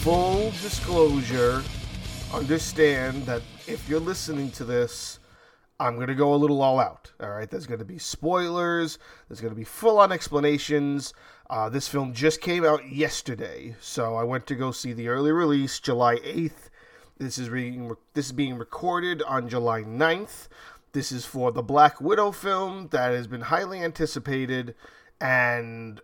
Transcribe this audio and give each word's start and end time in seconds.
full 0.00 0.50
disclosure, 0.62 1.62
understand 2.32 3.22
that 3.26 3.42
if 3.66 3.86
you're 3.86 4.00
listening 4.00 4.50
to 4.50 4.64
this, 4.64 5.18
I'm 5.78 5.96
going 5.96 6.06
to 6.06 6.14
go 6.14 6.32
a 6.32 6.36
little 6.36 6.62
all 6.62 6.80
out. 6.80 7.12
All 7.20 7.28
right, 7.28 7.50
there's 7.50 7.66
going 7.66 7.80
to 7.80 7.84
be 7.84 7.98
spoilers, 7.98 8.98
there's 9.28 9.42
going 9.42 9.52
to 9.52 9.58
be 9.58 9.64
full 9.64 9.98
on 9.98 10.10
explanations. 10.10 11.12
Uh, 11.50 11.68
this 11.68 11.86
film 11.86 12.14
just 12.14 12.40
came 12.40 12.64
out 12.64 12.90
yesterday, 12.90 13.76
so 13.78 14.14
I 14.14 14.22
went 14.22 14.46
to 14.46 14.54
go 14.54 14.70
see 14.70 14.94
the 14.94 15.08
early 15.08 15.32
release 15.32 15.78
July 15.78 16.16
8th. 16.16 16.70
This 17.18 17.36
is 17.36 17.50
being 17.50 17.94
this 18.14 18.26
is 18.26 18.32
being 18.32 18.56
recorded 18.56 19.20
on 19.24 19.50
July 19.50 19.82
9th. 19.82 20.48
This 20.92 21.12
is 21.12 21.26
for 21.26 21.52
the 21.52 21.62
Black 21.62 22.00
Widow 22.00 22.32
film 22.32 22.88
that 22.90 23.12
has 23.12 23.26
been 23.26 23.42
highly 23.42 23.82
anticipated 23.82 24.74
and 25.20 26.00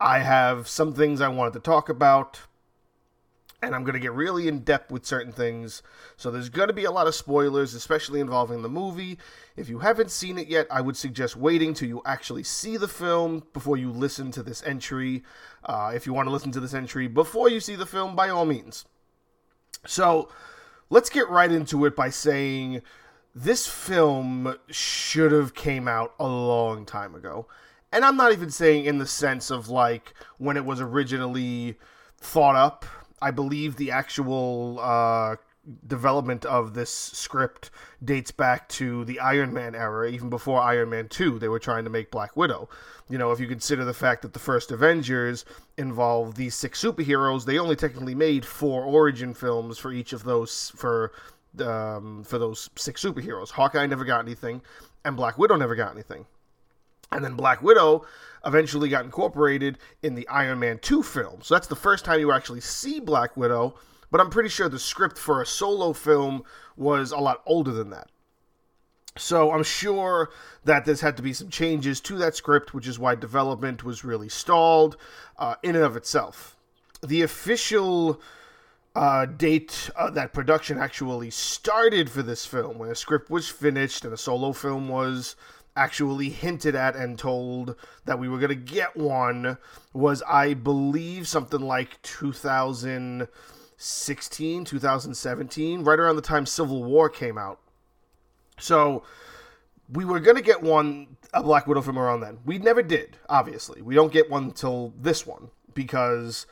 I 0.00 0.18
have 0.18 0.66
some 0.66 0.92
things 0.94 1.20
I 1.20 1.28
wanted 1.28 1.52
to 1.52 1.60
talk 1.60 1.88
about 1.88 2.40
and 3.62 3.74
I'm 3.74 3.84
going 3.84 3.94
to 3.94 4.00
get 4.00 4.12
really 4.12 4.48
in 4.48 4.60
depth 4.60 4.92
with 4.92 5.06
certain 5.06 5.32
things. 5.32 5.82
So 6.16 6.30
there's 6.30 6.48
going 6.48 6.68
to 6.68 6.74
be 6.74 6.84
a 6.84 6.90
lot 6.90 7.06
of 7.06 7.14
spoilers, 7.14 7.74
especially 7.74 8.20
involving 8.20 8.62
the 8.62 8.68
movie. 8.68 9.18
If 9.56 9.68
you 9.68 9.78
haven't 9.78 10.10
seen 10.10 10.38
it 10.38 10.48
yet, 10.48 10.66
I 10.70 10.80
would 10.82 10.96
suggest 10.96 11.36
waiting 11.36 11.72
till 11.72 11.88
you 11.88 12.02
actually 12.04 12.42
see 12.42 12.76
the 12.76 12.88
film 12.88 13.44
before 13.52 13.76
you 13.76 13.90
listen 13.90 14.30
to 14.32 14.42
this 14.42 14.62
entry. 14.64 15.24
Uh, 15.64 15.92
if 15.94 16.06
you 16.06 16.12
want 16.12 16.26
to 16.26 16.32
listen 16.32 16.52
to 16.52 16.60
this 16.60 16.74
entry 16.74 17.06
before 17.06 17.48
you 17.48 17.60
see 17.60 17.76
the 17.76 17.86
film, 17.86 18.14
by 18.14 18.28
all 18.28 18.44
means. 18.44 18.84
So 19.86 20.28
let's 20.90 21.08
get 21.08 21.28
right 21.28 21.50
into 21.50 21.86
it 21.86 21.96
by 21.96 22.10
saying 22.10 22.82
this 23.34 23.66
film 23.66 24.56
should 24.68 25.32
have 25.32 25.54
came 25.54 25.88
out 25.88 26.14
a 26.18 26.26
long 26.26 26.84
time 26.84 27.14
ago. 27.14 27.46
And 27.90 28.04
I'm 28.04 28.16
not 28.16 28.32
even 28.32 28.50
saying 28.50 28.84
in 28.84 28.98
the 28.98 29.06
sense 29.06 29.50
of 29.50 29.68
like 29.70 30.12
when 30.36 30.56
it 30.58 30.64
was 30.66 30.80
originally 30.80 31.78
thought 32.18 32.56
up 32.56 32.84
I 33.20 33.30
believe 33.30 33.76
the 33.76 33.90
actual 33.90 34.78
uh, 34.80 35.36
development 35.86 36.44
of 36.44 36.74
this 36.74 36.90
script 36.90 37.70
dates 38.04 38.30
back 38.30 38.68
to 38.68 39.04
the 39.04 39.18
Iron 39.20 39.52
Man 39.52 39.74
era, 39.74 40.10
even 40.10 40.28
before 40.28 40.60
Iron 40.60 40.90
Man 40.90 41.08
2. 41.08 41.38
They 41.38 41.48
were 41.48 41.58
trying 41.58 41.84
to 41.84 41.90
make 41.90 42.10
Black 42.10 42.36
Widow. 42.36 42.68
You 43.08 43.18
know, 43.18 43.32
if 43.32 43.40
you 43.40 43.46
consider 43.46 43.84
the 43.84 43.94
fact 43.94 44.22
that 44.22 44.32
the 44.32 44.38
first 44.38 44.70
Avengers 44.70 45.44
involved 45.76 46.36
these 46.36 46.54
six 46.54 46.82
superheroes, 46.82 47.44
they 47.44 47.58
only 47.58 47.76
technically 47.76 48.14
made 48.14 48.44
four 48.44 48.84
origin 48.84 49.34
films 49.34 49.78
for 49.78 49.92
each 49.92 50.12
of 50.12 50.24
those 50.24 50.72
for 50.76 51.12
um, 51.60 52.22
for 52.24 52.38
those 52.38 52.68
six 52.76 53.02
superheroes. 53.02 53.50
Hawkeye 53.50 53.86
never 53.86 54.04
got 54.04 54.24
anything, 54.24 54.60
and 55.04 55.16
Black 55.16 55.38
Widow 55.38 55.56
never 55.56 55.74
got 55.74 55.92
anything. 55.92 56.26
And 57.12 57.24
then 57.24 57.34
Black 57.34 57.62
Widow 57.62 58.04
eventually 58.46 58.88
got 58.88 59.04
incorporated 59.04 59.78
in 60.02 60.14
the 60.14 60.26
Iron 60.28 60.60
Man 60.60 60.78
2 60.78 61.02
film. 61.02 61.40
So 61.42 61.54
that's 61.54 61.66
the 61.66 61.76
first 61.76 62.04
time 62.04 62.20
you 62.20 62.32
actually 62.32 62.60
see 62.60 63.00
Black 63.00 63.36
Widow, 63.36 63.74
but 64.10 64.20
I'm 64.20 64.30
pretty 64.30 64.48
sure 64.48 64.68
the 64.68 64.78
script 64.78 65.18
for 65.18 65.42
a 65.42 65.46
solo 65.46 65.92
film 65.92 66.44
was 66.76 67.10
a 67.10 67.18
lot 67.18 67.42
older 67.46 67.72
than 67.72 67.90
that. 67.90 68.08
So 69.18 69.50
I'm 69.50 69.62
sure 69.62 70.30
that 70.64 70.84
there's 70.84 71.00
had 71.00 71.16
to 71.16 71.22
be 71.22 71.32
some 71.32 71.48
changes 71.48 72.00
to 72.02 72.16
that 72.18 72.36
script, 72.36 72.74
which 72.74 72.86
is 72.86 72.98
why 72.98 73.14
development 73.14 73.82
was 73.82 74.04
really 74.04 74.28
stalled 74.28 74.96
uh, 75.38 75.54
in 75.62 75.74
and 75.74 75.84
of 75.84 75.96
itself. 75.96 76.56
The 77.04 77.22
official 77.22 78.20
uh, 78.94 79.26
date 79.26 79.90
uh, 79.96 80.10
that 80.10 80.32
production 80.32 80.78
actually 80.78 81.30
started 81.30 82.10
for 82.10 82.22
this 82.22 82.46
film, 82.46 82.78
when 82.78 82.90
a 82.90 82.94
script 82.94 83.30
was 83.30 83.48
finished 83.48 84.04
and 84.04 84.14
a 84.14 84.16
solo 84.16 84.52
film 84.52 84.88
was 84.88 85.36
actually 85.76 86.30
hinted 86.30 86.74
at 86.74 86.96
and 86.96 87.16
told 87.18 87.76
that 88.06 88.18
we 88.18 88.28
were 88.28 88.38
going 88.38 88.48
to 88.48 88.56
get 88.56 88.96
one 88.96 89.58
was, 89.92 90.22
I 90.26 90.54
believe, 90.54 91.28
something 91.28 91.60
like 91.60 92.02
2016, 92.02 94.64
2017, 94.64 95.84
right 95.84 96.00
around 96.00 96.16
the 96.16 96.22
time 96.22 96.46
Civil 96.46 96.82
War 96.82 97.10
came 97.10 97.38
out. 97.38 97.60
So 98.58 99.04
we 99.92 100.04
were 100.04 100.20
going 100.20 100.36
to 100.36 100.42
get 100.42 100.62
one, 100.62 101.16
a 101.32 101.42
Black 101.42 101.66
Widow 101.66 101.82
from 101.82 101.98
around 101.98 102.20
then. 102.20 102.38
We 102.44 102.58
never 102.58 102.82
did, 102.82 103.16
obviously. 103.28 103.82
We 103.82 103.94
don't 103.94 104.12
get 104.12 104.30
one 104.30 104.44
until 104.44 104.92
this 104.98 105.26
one 105.26 105.50
because 105.74 106.46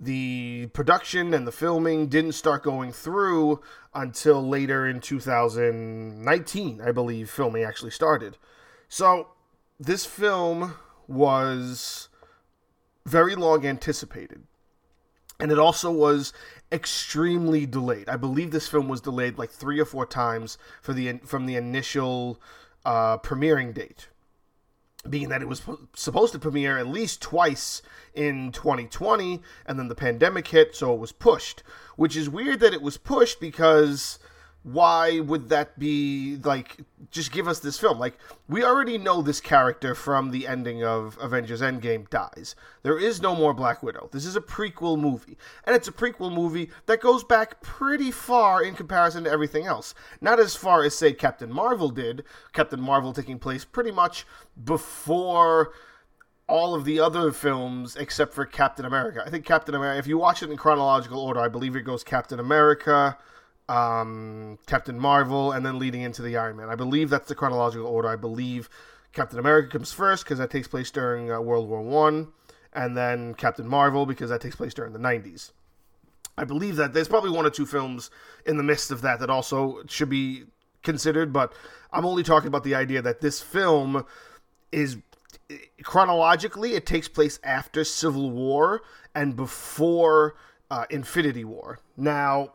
the 0.00 0.68
production 0.72 1.32
and 1.32 1.46
the 1.46 1.52
filming 1.52 2.08
didn't 2.08 2.32
start 2.32 2.64
going 2.64 2.90
through 2.90 3.60
until 3.94 4.42
later 4.42 4.88
in 4.88 5.00
2019, 5.00 6.80
I 6.80 6.90
believe 6.90 7.30
filming 7.30 7.62
actually 7.62 7.92
started. 7.92 8.36
So, 8.92 9.28
this 9.80 10.04
film 10.04 10.74
was 11.08 12.10
very 13.06 13.34
long 13.34 13.64
anticipated. 13.64 14.42
And 15.40 15.50
it 15.50 15.58
also 15.58 15.90
was 15.90 16.34
extremely 16.70 17.64
delayed. 17.64 18.10
I 18.10 18.18
believe 18.18 18.50
this 18.50 18.68
film 18.68 18.90
was 18.90 19.00
delayed 19.00 19.38
like 19.38 19.48
three 19.48 19.80
or 19.80 19.86
four 19.86 20.04
times 20.04 20.58
for 20.82 20.92
the 20.92 21.20
from 21.24 21.46
the 21.46 21.56
initial 21.56 22.38
uh, 22.84 23.16
premiering 23.16 23.72
date, 23.72 24.08
being 25.08 25.30
that 25.30 25.40
it 25.40 25.48
was 25.48 25.62
supposed 25.96 26.34
to 26.34 26.38
premiere 26.38 26.76
at 26.76 26.86
least 26.86 27.22
twice 27.22 27.80
in 28.12 28.52
2020, 28.52 29.40
and 29.64 29.78
then 29.78 29.88
the 29.88 29.94
pandemic 29.94 30.48
hit, 30.48 30.76
so 30.76 30.92
it 30.92 31.00
was 31.00 31.12
pushed. 31.12 31.62
Which 31.96 32.14
is 32.14 32.28
weird 32.28 32.60
that 32.60 32.74
it 32.74 32.82
was 32.82 32.98
pushed 32.98 33.40
because 33.40 34.18
why 34.62 35.18
would 35.20 35.48
that 35.48 35.78
be 35.78 36.38
like 36.44 36.78
just 37.10 37.30
give 37.30 37.46
us 37.46 37.60
this 37.60 37.78
film. 37.78 37.98
Like 37.98 38.18
we 38.48 38.64
already 38.64 38.96
know 38.96 39.22
this 39.22 39.40
character 39.40 39.94
from 39.94 40.30
the 40.30 40.46
ending 40.46 40.82
of 40.82 41.18
avengers 41.20 41.60
endgame 41.60 42.08
dies. 42.08 42.54
There 42.82 42.98
is 42.98 43.20
no 43.20 43.34
more 43.34 43.52
black 43.52 43.82
widow. 43.82 44.08
This 44.12 44.24
is 44.24 44.36
a 44.36 44.40
prequel 44.40 44.98
movie. 44.98 45.36
And 45.64 45.76
it's 45.76 45.88
a 45.88 45.92
prequel 45.92 46.32
movie 46.32 46.70
that 46.86 47.00
goes 47.00 47.22
back 47.22 47.60
pretty 47.60 48.10
far 48.10 48.62
in 48.62 48.74
comparison 48.74 49.24
to 49.24 49.30
everything 49.30 49.66
else. 49.66 49.94
Not 50.20 50.40
as 50.40 50.56
far 50.56 50.84
as 50.84 50.96
say 50.96 51.12
captain 51.12 51.52
marvel 51.52 51.90
did. 51.90 52.24
Captain 52.52 52.80
marvel 52.80 53.12
taking 53.12 53.38
place 53.38 53.64
pretty 53.64 53.92
much 53.92 54.26
before 54.64 55.72
all 56.48 56.74
of 56.74 56.84
the 56.84 56.98
other 56.98 57.32
films 57.32 57.96
except 57.96 58.34
for 58.34 58.44
captain 58.44 58.84
america. 58.84 59.22
I 59.24 59.30
think 59.30 59.44
captain 59.44 59.74
america 59.74 59.98
if 59.98 60.06
you 60.06 60.18
watch 60.18 60.42
it 60.42 60.50
in 60.50 60.56
chronological 60.56 61.20
order 61.20 61.40
i 61.40 61.48
believe 61.48 61.76
it 61.76 61.82
goes 61.82 62.02
captain 62.02 62.40
america 62.40 63.16
um, 63.68 64.58
Captain 64.66 64.98
Marvel, 64.98 65.52
and 65.52 65.64
then 65.64 65.78
leading 65.78 66.02
into 66.02 66.22
the 66.22 66.36
Iron 66.36 66.56
Man. 66.56 66.68
I 66.68 66.74
believe 66.74 67.10
that's 67.10 67.28
the 67.28 67.34
chronological 67.34 67.86
order. 67.86 68.08
I 68.08 68.16
believe 68.16 68.68
Captain 69.12 69.38
America 69.38 69.70
comes 69.70 69.92
first 69.92 70.24
because 70.24 70.38
that 70.38 70.50
takes 70.50 70.68
place 70.68 70.90
during 70.90 71.30
uh, 71.30 71.40
World 71.40 71.68
War 71.68 71.82
One, 71.82 72.28
and 72.72 72.96
then 72.96 73.34
Captain 73.34 73.66
Marvel 73.66 74.06
because 74.06 74.30
that 74.30 74.40
takes 74.40 74.56
place 74.56 74.74
during 74.74 74.92
the 74.92 74.98
'90s. 74.98 75.52
I 76.36 76.44
believe 76.44 76.76
that 76.76 76.94
there's 76.94 77.08
probably 77.08 77.30
one 77.30 77.46
or 77.46 77.50
two 77.50 77.66
films 77.66 78.10
in 78.46 78.56
the 78.56 78.62
midst 78.62 78.90
of 78.90 79.02
that 79.02 79.20
that 79.20 79.28
also 79.30 79.82
should 79.86 80.08
be 80.08 80.44
considered, 80.82 81.32
but 81.32 81.52
I'm 81.92 82.06
only 82.06 82.22
talking 82.22 82.48
about 82.48 82.64
the 82.64 82.74
idea 82.74 83.02
that 83.02 83.20
this 83.20 83.40
film 83.40 84.04
is 84.72 84.96
chronologically 85.82 86.74
it 86.74 86.86
takes 86.86 87.08
place 87.08 87.38
after 87.44 87.84
Civil 87.84 88.30
War 88.30 88.82
and 89.14 89.36
before 89.36 90.34
uh, 90.70 90.86
Infinity 90.90 91.44
War. 91.44 91.78
Now 91.96 92.52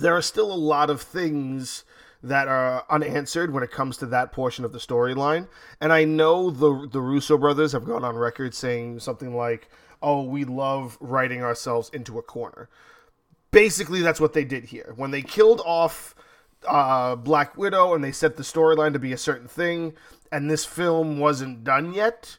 there 0.00 0.16
are 0.16 0.22
still 0.22 0.52
a 0.52 0.54
lot 0.54 0.90
of 0.90 1.00
things 1.02 1.84
that 2.22 2.48
are 2.48 2.84
unanswered 2.90 3.52
when 3.52 3.62
it 3.62 3.70
comes 3.70 3.96
to 3.98 4.06
that 4.06 4.32
portion 4.32 4.64
of 4.64 4.72
the 4.72 4.78
storyline. 4.78 5.48
And 5.80 5.92
I 5.92 6.04
know 6.04 6.50
the 6.50 6.88
the 6.90 7.00
Russo 7.00 7.38
brothers 7.38 7.72
have 7.72 7.84
gone 7.84 8.04
on 8.04 8.16
record 8.16 8.54
saying 8.54 9.00
something 9.00 9.36
like, 9.36 9.68
"Oh, 10.02 10.22
we 10.22 10.44
love 10.44 10.98
writing 11.00 11.42
ourselves 11.42 11.90
into 11.90 12.18
a 12.18 12.22
corner." 12.22 12.68
Basically, 13.50 14.02
that's 14.02 14.20
what 14.20 14.32
they 14.32 14.44
did 14.44 14.64
here. 14.64 14.92
When 14.96 15.12
they 15.12 15.22
killed 15.22 15.62
off 15.64 16.14
uh, 16.66 17.16
Black 17.16 17.56
Widow 17.56 17.94
and 17.94 18.02
they 18.02 18.12
set 18.12 18.36
the 18.36 18.42
storyline 18.42 18.92
to 18.92 18.98
be 18.98 19.12
a 19.12 19.18
certain 19.18 19.48
thing, 19.48 19.94
and 20.32 20.50
this 20.50 20.64
film 20.64 21.18
wasn't 21.18 21.64
done 21.64 21.94
yet, 21.94 22.38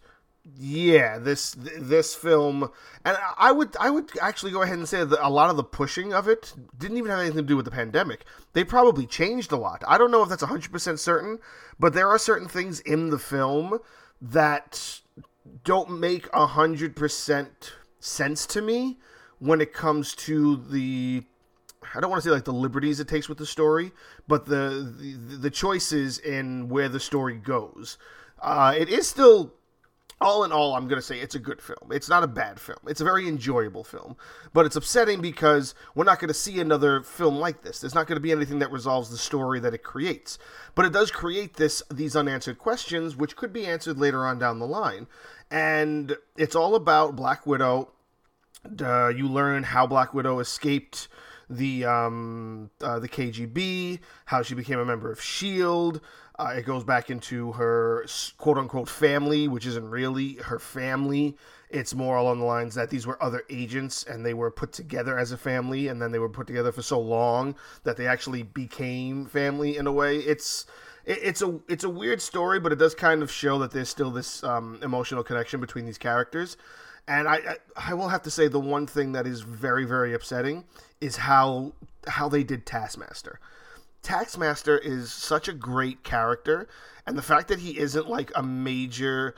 yeah, 0.55 1.17
this 1.19 1.55
this 1.57 2.15
film, 2.15 2.69
and 3.03 3.17
I 3.37 3.51
would 3.51 3.75
I 3.79 3.89
would 3.89 4.11
actually 4.21 4.51
go 4.51 4.61
ahead 4.61 4.77
and 4.77 4.87
say 4.87 5.03
that 5.03 5.25
a 5.25 5.29
lot 5.29 5.49
of 5.49 5.57
the 5.57 5.63
pushing 5.63 6.13
of 6.13 6.27
it 6.27 6.53
didn't 6.77 6.97
even 6.97 7.11
have 7.11 7.19
anything 7.19 7.37
to 7.37 7.43
do 7.43 7.55
with 7.55 7.65
the 7.65 7.71
pandemic. 7.71 8.25
They 8.53 8.63
probably 8.63 9.05
changed 9.05 9.51
a 9.51 9.57
lot. 9.57 9.83
I 9.87 9.97
don't 9.97 10.11
know 10.11 10.23
if 10.23 10.29
that's 10.29 10.43
hundred 10.43 10.71
percent 10.71 10.99
certain, 10.99 11.39
but 11.79 11.93
there 11.93 12.07
are 12.07 12.17
certain 12.17 12.47
things 12.47 12.79
in 12.81 13.09
the 13.09 13.19
film 13.19 13.79
that 14.21 15.01
don't 15.63 15.99
make 15.99 16.31
hundred 16.33 16.95
percent 16.95 17.73
sense 17.99 18.45
to 18.47 18.61
me 18.61 18.97
when 19.39 19.61
it 19.61 19.73
comes 19.73 20.15
to 20.15 20.55
the 20.55 21.23
I 21.95 21.99
don't 21.99 22.09
want 22.09 22.23
to 22.23 22.29
say 22.29 22.33
like 22.33 22.45
the 22.45 22.53
liberties 22.53 22.99
it 22.99 23.07
takes 23.07 23.29
with 23.29 23.37
the 23.37 23.45
story, 23.45 23.91
but 24.27 24.45
the 24.45 24.93
the, 24.99 25.37
the 25.37 25.49
choices 25.49 26.19
in 26.19 26.69
where 26.69 26.89
the 26.89 26.99
story 26.99 27.35
goes. 27.35 27.97
Uh, 28.41 28.75
it 28.77 28.89
is 28.89 29.07
still 29.07 29.53
all 30.19 30.43
in 30.43 30.51
all, 30.51 30.75
I'm 30.75 30.87
going 30.87 30.99
to 30.99 31.05
say 31.05 31.19
it's 31.19 31.35
a 31.35 31.39
good 31.39 31.61
film. 31.61 31.91
It's 31.91 32.09
not 32.09 32.23
a 32.23 32.27
bad 32.27 32.59
film. 32.59 32.79
It's 32.87 33.01
a 33.01 33.03
very 33.03 33.27
enjoyable 33.27 33.83
film. 33.83 34.15
But 34.53 34.65
it's 34.65 34.75
upsetting 34.75 35.21
because 35.21 35.75
we're 35.93 36.05
not 36.05 36.19
going 36.19 36.29
to 36.29 36.33
see 36.33 36.59
another 36.59 37.01
film 37.01 37.37
like 37.37 37.61
this. 37.61 37.79
There's 37.79 37.93
not 37.95 38.07
going 38.07 38.15
to 38.17 38.21
be 38.21 38.31
anything 38.31 38.59
that 38.59 38.71
resolves 38.71 39.09
the 39.09 39.17
story 39.17 39.59
that 39.59 39.73
it 39.73 39.83
creates. 39.83 40.39
But 40.73 40.85
it 40.85 40.93
does 40.93 41.11
create 41.11 41.55
this 41.55 41.83
these 41.91 42.15
unanswered 42.15 42.57
questions 42.57 43.15
which 43.15 43.35
could 43.35 43.53
be 43.53 43.67
answered 43.67 43.99
later 43.99 44.25
on 44.25 44.39
down 44.39 44.59
the 44.59 44.67
line. 44.67 45.07
And 45.51 46.17
it's 46.35 46.55
all 46.55 46.75
about 46.75 47.15
Black 47.15 47.45
Widow 47.45 47.89
Uh, 48.81 49.09
you 49.09 49.27
learn 49.27 49.63
how 49.63 49.87
Black 49.87 50.13
Widow 50.13 50.39
escaped 50.39 51.07
the 51.49 51.85
um, 51.85 52.69
uh, 52.81 52.99
the 52.99 53.09
KGB, 53.09 53.99
how 54.25 54.41
she 54.41 54.55
became 54.55 54.79
a 54.79 54.85
member 54.85 55.11
of 55.11 55.21
Shield. 55.21 56.01
Uh, 56.39 56.53
it 56.55 56.65
goes 56.65 56.83
back 56.83 57.09
into 57.09 57.51
her 57.53 58.05
quote 58.37 58.57
unquote 58.57 58.89
family, 58.89 59.47
which 59.47 59.65
isn't 59.65 59.89
really 59.89 60.33
her 60.35 60.59
family. 60.59 61.35
It's 61.69 61.93
more 61.93 62.17
along 62.17 62.39
the 62.39 62.45
lines 62.45 62.75
that 62.75 62.89
these 62.89 63.05
were 63.05 63.21
other 63.21 63.43
agents 63.49 64.03
and 64.03 64.25
they 64.25 64.33
were 64.33 64.51
put 64.51 64.71
together 64.71 65.17
as 65.17 65.31
a 65.31 65.37
family, 65.37 65.87
and 65.87 66.01
then 66.01 66.11
they 66.11 66.19
were 66.19 66.29
put 66.29 66.47
together 66.47 66.71
for 66.71 66.81
so 66.81 66.99
long 66.99 67.55
that 67.83 67.97
they 67.97 68.07
actually 68.07 68.43
became 68.43 69.25
family 69.25 69.77
in 69.77 69.87
a 69.87 69.91
way. 69.91 70.17
It's 70.17 70.65
it's 71.05 71.41
a 71.41 71.59
it's 71.67 71.83
a 71.83 71.89
weird 71.89 72.21
story, 72.21 72.59
but 72.59 72.71
it 72.71 72.77
does 72.77 72.93
kind 72.93 73.23
of 73.23 73.31
show 73.31 73.57
that 73.59 73.71
there's 73.71 73.89
still 73.89 74.11
this 74.11 74.43
um, 74.43 74.79
emotional 74.81 75.23
connection 75.23 75.59
between 75.59 75.85
these 75.85 75.97
characters. 75.97 76.57
And 77.07 77.27
I, 77.27 77.57
I, 77.75 77.93
will 77.93 78.09
have 78.09 78.23
to 78.23 78.31
say 78.31 78.49
the 78.49 78.59
one 78.59 78.85
thing 78.85 79.13
that 79.13 79.25
is 79.25 79.41
very 79.41 79.85
very 79.85 80.13
upsetting 80.13 80.65
is 80.99 81.15
how 81.15 81.71
how 82.07 82.27
they 82.27 82.43
did 82.43 82.65
Taskmaster. 82.65 83.39
Taskmaster 84.01 84.77
is 84.77 85.11
such 85.11 85.47
a 85.47 85.53
great 85.53 86.03
character, 86.03 86.67
and 87.05 87.17
the 87.17 87.21
fact 87.21 87.47
that 87.47 87.59
he 87.59 87.79
isn't 87.79 88.09
like 88.09 88.31
a 88.35 88.43
major 88.43 89.35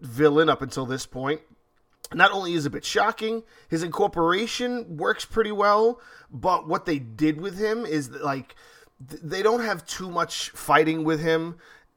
villain 0.00 0.48
up 0.48 0.62
until 0.62 0.86
this 0.86 1.06
point 1.06 1.40
not 2.12 2.32
only 2.32 2.54
is 2.54 2.66
a 2.66 2.70
bit 2.70 2.84
shocking, 2.84 3.42
his 3.68 3.82
incorporation 3.82 4.96
works 4.96 5.24
pretty 5.24 5.52
well, 5.52 6.00
but 6.30 6.68
what 6.68 6.86
they 6.86 6.98
did 6.98 7.40
with 7.40 7.58
him 7.58 7.86
is 7.86 8.10
like 8.10 8.54
they 9.00 9.42
don't 9.42 9.60
have 9.64 9.84
too 9.86 10.10
much 10.10 10.50
fighting 10.50 11.04
with 11.04 11.20
him 11.20 11.56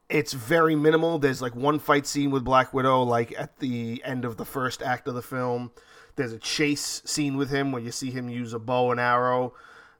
it's 0.09 0.33
very 0.33 0.75
minimal. 0.75 1.19
There's 1.19 1.41
like 1.41 1.55
one 1.55 1.79
fight 1.79 2.07
scene 2.07 2.31
with 2.31 2.43
Black 2.43 2.73
Widow, 2.73 3.03
like 3.03 3.37
at 3.37 3.59
the 3.59 4.01
end 4.05 4.25
of 4.25 4.37
the 4.37 4.45
first 4.45 4.81
act 4.81 5.07
of 5.07 5.15
the 5.15 5.21
film. 5.21 5.71
There's 6.15 6.33
a 6.33 6.39
chase 6.39 7.01
scene 7.05 7.37
with 7.37 7.49
him 7.49 7.71
where 7.71 7.81
you 7.81 7.91
see 7.91 8.11
him 8.11 8.29
use 8.29 8.53
a 8.53 8.59
bow 8.59 8.91
and 8.91 8.99
arrow. 8.99 9.53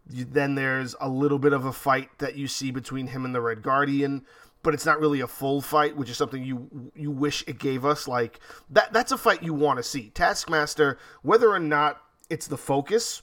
then 0.07 0.55
there's 0.55 0.95
a 1.01 1.09
little 1.09 1.39
bit 1.39 1.53
of 1.53 1.65
a 1.65 1.73
fight 1.73 2.09
that 2.19 2.35
you 2.35 2.47
see 2.47 2.71
between 2.71 3.07
him 3.07 3.25
and 3.25 3.35
the 3.35 3.41
Red 3.41 3.61
Guardian, 3.61 4.25
but 4.63 4.73
it's 4.73 4.85
not 4.85 4.99
really 4.99 5.19
a 5.19 5.27
full 5.27 5.61
fight, 5.61 5.95
which 5.95 6.09
is 6.09 6.17
something 6.17 6.43
you 6.43 6.91
you 6.95 7.11
wish 7.11 7.43
it 7.45 7.59
gave 7.59 7.85
us. 7.85 8.07
Like 8.07 8.39
that 8.69 8.93
that's 8.93 9.11
a 9.11 9.17
fight 9.17 9.43
you 9.43 9.53
want 9.53 9.77
to 9.77 9.83
see. 9.83 10.09
Taskmaster, 10.09 10.97
whether 11.21 11.49
or 11.49 11.59
not 11.59 12.01
it's 12.29 12.47
the 12.47 12.57
focus, 12.57 13.21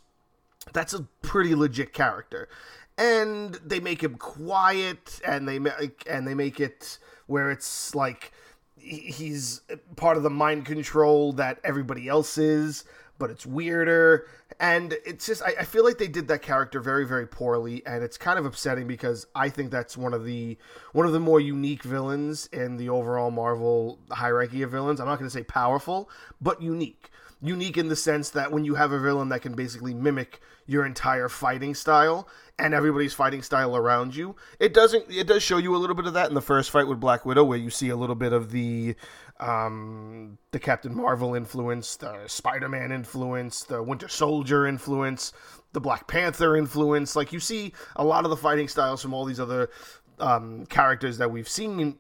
that's 0.73 0.95
a 0.95 1.03
pretty 1.23 1.55
legit 1.55 1.93
character 1.93 2.49
and 2.97 3.55
they 3.65 3.81
make 3.81 4.03
him 4.03 4.15
quiet 4.17 5.21
and 5.27 5.49
they 5.49 5.59
make 5.59 6.05
and 6.09 6.27
they 6.27 6.35
make 6.35 6.61
it 6.61 6.99
where 7.27 7.51
it's 7.51 7.95
like 7.95 8.33
he's 8.77 9.63
part 9.97 10.17
of 10.17 10.23
the 10.23 10.31
mind 10.31 10.67
control 10.67 11.33
that 11.33 11.59
everybody 11.65 12.09
else 12.09 12.39
is 12.39 12.85
but 13.19 13.31
it's 13.31 13.47
weirder. 13.47 14.27
And 14.61 14.95
it's 15.05 15.27
just 15.27 15.43
I, 15.43 15.55
I, 15.61 15.65
feel 15.65 15.85
like 15.85 15.99
they 15.99 16.09
did 16.09 16.29
that 16.29 16.43
character 16.43 16.81
very 16.81 17.07
very 17.07 17.27
poorly 17.27 17.85
and 17.87 18.05
it's 18.05 18.17
kind 18.17 18.39
of 18.39 18.47
upsetting 18.47 18.87
because 18.87 19.27
i 19.35 19.49
think 19.49 19.73
that's 19.73 19.97
one 19.97 20.15
of 20.15 20.25
the 20.25 20.57
one 20.93 21.07
of 21.07 21.13
the 21.13 21.19
more 21.19 21.41
unique 21.41 21.83
villains 21.83 22.47
in 22.53 22.77
the 22.77 22.89
overall 22.89 23.33
marvel 23.33 23.99
hierarchy 24.11 24.63
of 24.63 24.71
villains. 24.71 25.01
I'm 25.01 25.07
not 25.07 25.19
going 25.19 25.29
to 25.29 25.37
say 25.37 25.43
powerful 25.43 26.09
but 26.41 26.63
unique 26.63 27.11
unique 27.45 27.77
in 27.77 27.89
the 27.89 27.97
sense 27.97 28.31
that 28.31 28.51
when 28.51 28.65
you 28.65 28.75
have 28.75 28.93
a 28.93 28.99
villain 28.99 29.29
that 29.29 29.43
can 29.43 29.55
basically 29.55 29.95
mimic 29.95 30.41
your 30.67 30.87
entire 30.87 31.29
fighting 31.29 31.75
style 31.75 32.29
and 32.59 32.73
everybody's 32.73 33.13
fighting 33.13 33.43
style 33.43 33.77
around 33.77 34.15
you. 34.15 34.37
It 34.61 34.73
doesn't. 34.73 35.11
It 35.11 35.27
does 35.27 35.43
show 35.43 35.59
you 35.59 35.75
a 35.75 35.79
little 35.79 35.97
bit 35.97 36.07
of 36.07 36.15
that 36.15 36.29
in 36.29 36.35
the 36.35 36.41
first 36.41 36.71
fight 36.71 36.87
with 36.87 37.01
Black 37.01 37.27
Widow, 37.27 37.45
where 37.45 37.59
you 37.59 37.71
see 37.71 37.89
a 37.89 37.97
little 37.97 38.15
bit 38.15 38.33
of 38.33 38.51
the 38.51 38.95
um, 39.41 40.39
the 40.53 40.59
Captain 40.59 40.95
Marvel 40.95 41.35
influence, 41.35 41.97
the 41.97 42.27
Spider 42.27 42.69
Man 42.69 42.93
influence, 42.93 43.65
the 43.65 43.83
Winter 43.83 44.09
Soldier 44.09 44.67
influence, 44.67 45.33
the 45.73 45.81
Black 45.81 46.07
Panther 46.07 46.57
influence. 46.57 47.17
Like 47.17 47.33
you 47.33 47.41
see 47.41 47.73
a 47.97 48.05
lot 48.05 48.25
of 48.25 48.31
the 48.31 48.37
fighting 48.37 48.69
styles 48.69 49.03
from 49.03 49.13
all 49.13 49.25
these 49.25 49.41
other 49.41 49.71
um, 50.19 50.67
characters 50.67 51.19
that 51.19 51.31
we've 51.31 51.49
seen 51.49 51.99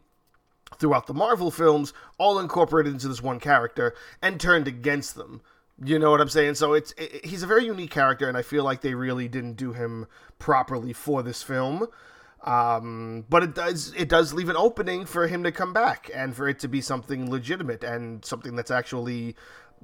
throughout 0.79 1.07
the 1.07 1.15
Marvel 1.15 1.51
films, 1.51 1.93
all 2.19 2.39
incorporated 2.39 2.93
into 2.93 3.09
this 3.09 3.23
one 3.23 3.41
character 3.41 3.95
and 4.23 4.41
turned 4.41 4.69
against 4.69 5.15
them. 5.15 5.43
You 5.83 5.99
know 5.99 6.11
what 6.11 6.21
I'm 6.21 6.29
saying? 6.29 6.55
So 6.55 6.73
it's 6.73 6.93
it, 6.97 7.25
he's 7.25 7.43
a 7.43 7.49
very 7.49 7.65
unique 7.65 7.91
character, 7.91 8.29
and 8.29 8.37
I 8.37 8.43
feel 8.43 8.63
like 8.63 8.81
they 8.81 8.95
really 8.95 9.29
didn't 9.29 9.55
do 9.55 9.73
him 9.73 10.07
properly 10.39 10.93
for 10.93 11.23
this 11.23 11.43
film. 11.43 11.89
Um, 12.45 13.25
but 13.29 13.43
it 13.43 13.55
does 13.55 13.93
it 13.97 14.09
does 14.09 14.35
leave 14.35 14.51
an 14.51 14.57
opening 14.57 15.07
for 15.07 15.27
him 15.27 15.43
to 15.45 15.51
come 15.51 15.73
back 15.73 16.11
and 16.15 16.37
for 16.37 16.47
it 16.47 16.59
to 16.61 16.69
be 16.69 16.81
something 16.81 17.31
legitimate 17.31 17.83
and 17.83 18.25
something 18.25 18.55
that's 18.55 18.71
actually 18.71 19.35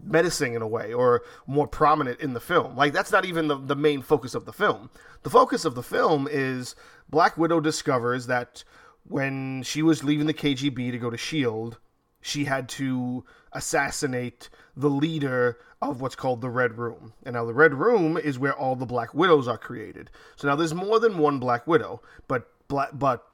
menacing 0.02 0.54
in 0.54 0.62
a 0.62 0.68
way 0.68 0.92
or 0.92 1.22
more 1.46 1.66
prominent 1.66 2.20
in 2.20 2.34
the 2.34 2.40
film. 2.40 2.76
Like 2.76 2.92
that's 2.92 3.10
not 3.10 3.24
even 3.24 3.48
the, 3.48 3.56
the 3.56 3.76
main 3.76 4.02
focus 4.02 4.34
of 4.34 4.44
the 4.44 4.52
film. 4.52 4.90
The 5.22 5.30
focus 5.30 5.64
of 5.64 5.74
the 5.74 5.82
film 5.82 6.28
is 6.30 6.76
Black 7.08 7.36
Widow 7.36 7.60
discovers 7.60 8.26
that 8.26 8.62
when 9.10 9.64
she 9.64 9.82
was 9.82 10.04
leaving 10.04 10.26
the 10.26 10.34
KGB 10.34 10.92
to 10.92 10.98
go 10.98 11.10
to 11.10 11.16
Shield, 11.16 11.78
she 12.20 12.44
had 12.44 12.68
to 12.70 13.24
assassinate 13.52 14.48
the 14.76 14.88
leader 14.88 15.58
of 15.82 16.00
what's 16.00 16.14
called 16.14 16.40
the 16.40 16.48
Red 16.48 16.78
Room. 16.78 17.12
And 17.24 17.34
now 17.34 17.44
the 17.44 17.52
Red 17.52 17.74
Room 17.74 18.16
is 18.16 18.38
where 18.38 18.54
all 18.54 18.76
the 18.76 18.86
Black 18.86 19.12
Widows 19.12 19.48
are 19.48 19.58
created. 19.58 20.10
So 20.36 20.46
now 20.46 20.54
there's 20.54 20.74
more 20.74 21.00
than 21.00 21.18
one 21.18 21.40
Black 21.40 21.66
Widow, 21.66 22.02
but 22.28 22.48
Black, 22.68 22.90
but 22.92 23.26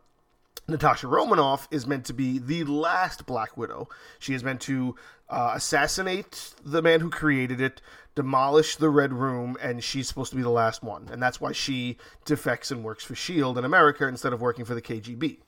Natasha 0.67 1.09
Romanoff 1.09 1.69
is 1.71 1.87
meant 1.87 2.07
to 2.07 2.15
be 2.15 2.39
the 2.39 2.65
last 2.65 3.27
Black 3.27 3.55
Widow. 3.59 3.87
She 4.19 4.33
is 4.33 4.43
meant 4.43 4.63
to 4.63 4.97
uh, 5.29 5.53
assassinate 5.55 6.55
the 6.65 6.81
man 6.81 7.01
who 7.01 7.11
created 7.11 7.61
it, 7.61 7.83
demolish 8.15 8.77
the 8.77 8.89
Red 8.89 9.13
Room, 9.13 9.59
and 9.61 9.85
she's 9.85 10.09
supposed 10.09 10.31
to 10.31 10.37
be 10.37 10.43
the 10.43 10.49
last 10.49 10.83
one. 10.83 11.09
And 11.13 11.23
that's 11.23 11.39
why 11.39 11.53
she 11.53 11.99
defects 12.25 12.71
and 12.71 12.83
works 12.83 13.05
for 13.05 13.13
S.H.I.E.L.D. 13.13 13.59
in 13.59 13.65
America 13.67 14.09
instead 14.09 14.33
of 14.33 14.41
working 14.41 14.65
for 14.65 14.75
the 14.75 14.81
KGB. 14.81 15.41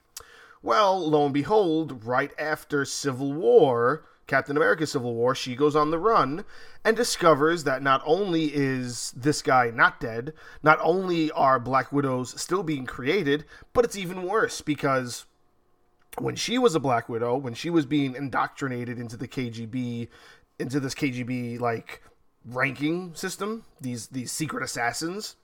Well, 0.62 1.08
lo 1.08 1.24
and 1.24 1.34
behold, 1.34 2.04
right 2.04 2.32
after 2.38 2.84
Civil 2.84 3.32
War, 3.32 4.04
Captain 4.26 4.56
America 4.56 4.86
Civil 4.86 5.14
War, 5.14 5.34
she 5.34 5.54
goes 5.54 5.76
on 5.76 5.90
the 5.90 5.98
run 5.98 6.44
and 6.84 6.96
discovers 6.96 7.64
that 7.64 7.82
not 7.82 8.02
only 8.04 8.46
is 8.54 9.12
this 9.16 9.40
guy 9.40 9.70
not 9.70 10.00
dead, 10.00 10.34
not 10.62 10.78
only 10.82 11.30
are 11.30 11.60
Black 11.60 11.92
Widows 11.92 12.40
still 12.40 12.62
being 12.62 12.86
created, 12.86 13.44
but 13.72 13.84
it's 13.84 13.96
even 13.96 14.22
worse 14.22 14.60
because 14.60 15.26
when 16.18 16.36
she 16.36 16.58
was 16.58 16.74
a 16.74 16.80
Black 16.80 17.08
Widow, 17.08 17.36
when 17.36 17.54
she 17.54 17.70
was 17.70 17.86
being 17.86 18.14
indoctrinated 18.14 18.98
into 18.98 19.16
the 19.16 19.28
KGB, 19.28 20.08
into 20.58 20.80
this 20.80 20.94
KGB 20.94 21.60
like 21.60 22.02
ranking 22.44 23.14
system, 23.14 23.64
these 23.80 24.08
these 24.08 24.32
secret 24.32 24.62
assassins, 24.62 25.36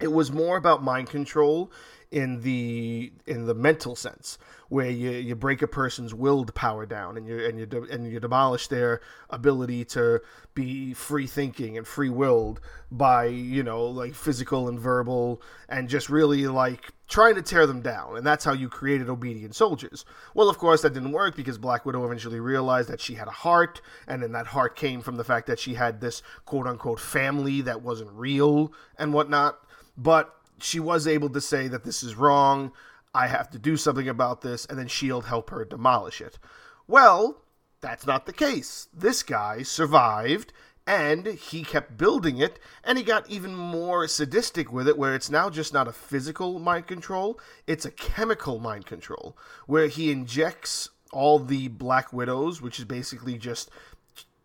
it 0.00 0.12
was 0.12 0.32
more 0.32 0.56
about 0.56 0.82
mind 0.82 1.10
control 1.10 1.70
in 2.10 2.42
the 2.42 3.12
in 3.26 3.46
the 3.46 3.54
mental 3.54 3.94
sense 3.94 4.36
where 4.68 4.90
you, 4.90 5.10
you 5.10 5.34
break 5.34 5.62
a 5.62 5.66
person's 5.66 6.12
willed 6.12 6.52
power 6.54 6.84
down 6.84 7.16
and 7.16 7.26
you 7.26 7.44
and 7.44 7.58
you 7.58 7.66
de- 7.66 7.82
and 7.82 8.10
you 8.10 8.18
demolish 8.18 8.66
their 8.66 9.00
ability 9.30 9.84
to 9.84 10.20
be 10.54 10.92
free 10.92 11.26
thinking 11.26 11.78
and 11.78 11.86
free 11.86 12.08
willed 12.08 12.60
by 12.90 13.26
you 13.26 13.62
know 13.62 13.84
like 13.84 14.14
physical 14.14 14.68
and 14.68 14.80
verbal 14.80 15.40
and 15.68 15.88
just 15.88 16.08
really 16.08 16.48
like 16.48 16.92
trying 17.06 17.34
to 17.34 17.42
tear 17.42 17.66
them 17.66 17.80
down. 17.80 18.16
And 18.16 18.24
that's 18.24 18.44
how 18.44 18.52
you 18.52 18.68
created 18.68 19.08
obedient 19.08 19.54
soldiers. 19.54 20.04
Well 20.34 20.48
of 20.48 20.58
course 20.58 20.82
that 20.82 20.94
didn't 20.94 21.12
work 21.12 21.36
because 21.36 21.58
black 21.58 21.86
widow 21.86 22.04
eventually 22.04 22.40
realized 22.40 22.88
that 22.88 23.00
she 23.00 23.14
had 23.14 23.28
a 23.28 23.32
heart 23.32 23.80
and 24.08 24.20
then 24.20 24.32
that 24.32 24.48
heart 24.48 24.74
came 24.74 25.00
from 25.00 25.16
the 25.16 25.24
fact 25.24 25.46
that 25.46 25.60
she 25.60 25.74
had 25.74 26.00
this 26.00 26.22
quote 26.44 26.66
unquote 26.66 26.98
family 26.98 27.60
that 27.60 27.82
wasn't 27.82 28.10
real 28.10 28.72
and 28.98 29.14
whatnot. 29.14 29.60
But 29.96 30.34
she 30.62 30.80
was 30.80 31.06
able 31.06 31.30
to 31.30 31.40
say 31.40 31.68
that 31.68 31.84
this 31.84 32.02
is 32.02 32.14
wrong. 32.14 32.72
I 33.14 33.26
have 33.26 33.50
to 33.50 33.58
do 33.58 33.76
something 33.76 34.08
about 34.08 34.42
this, 34.42 34.66
and 34.66 34.78
then 34.78 34.86
S.H.I.E.L.D. 34.86 35.28
help 35.28 35.50
her 35.50 35.64
demolish 35.64 36.20
it. 36.20 36.38
Well, 36.86 37.42
that's 37.80 38.06
not 38.06 38.26
the 38.26 38.32
case. 38.32 38.88
This 38.92 39.22
guy 39.22 39.62
survived, 39.62 40.52
and 40.86 41.26
he 41.26 41.62
kept 41.62 41.96
building 41.96 42.38
it, 42.38 42.58
and 42.84 42.98
he 42.98 43.04
got 43.04 43.28
even 43.28 43.54
more 43.54 44.06
sadistic 44.06 44.72
with 44.72 44.88
it, 44.88 44.98
where 44.98 45.14
it's 45.14 45.30
now 45.30 45.50
just 45.50 45.72
not 45.72 45.88
a 45.88 45.92
physical 45.92 46.58
mind 46.58 46.86
control, 46.86 47.38
it's 47.66 47.84
a 47.84 47.90
chemical 47.90 48.58
mind 48.58 48.86
control, 48.86 49.36
where 49.66 49.88
he 49.88 50.10
injects 50.10 50.90
all 51.12 51.38
the 51.38 51.68
Black 51.68 52.12
Widows, 52.12 52.62
which 52.62 52.78
is 52.78 52.84
basically 52.84 53.36
just 53.36 53.70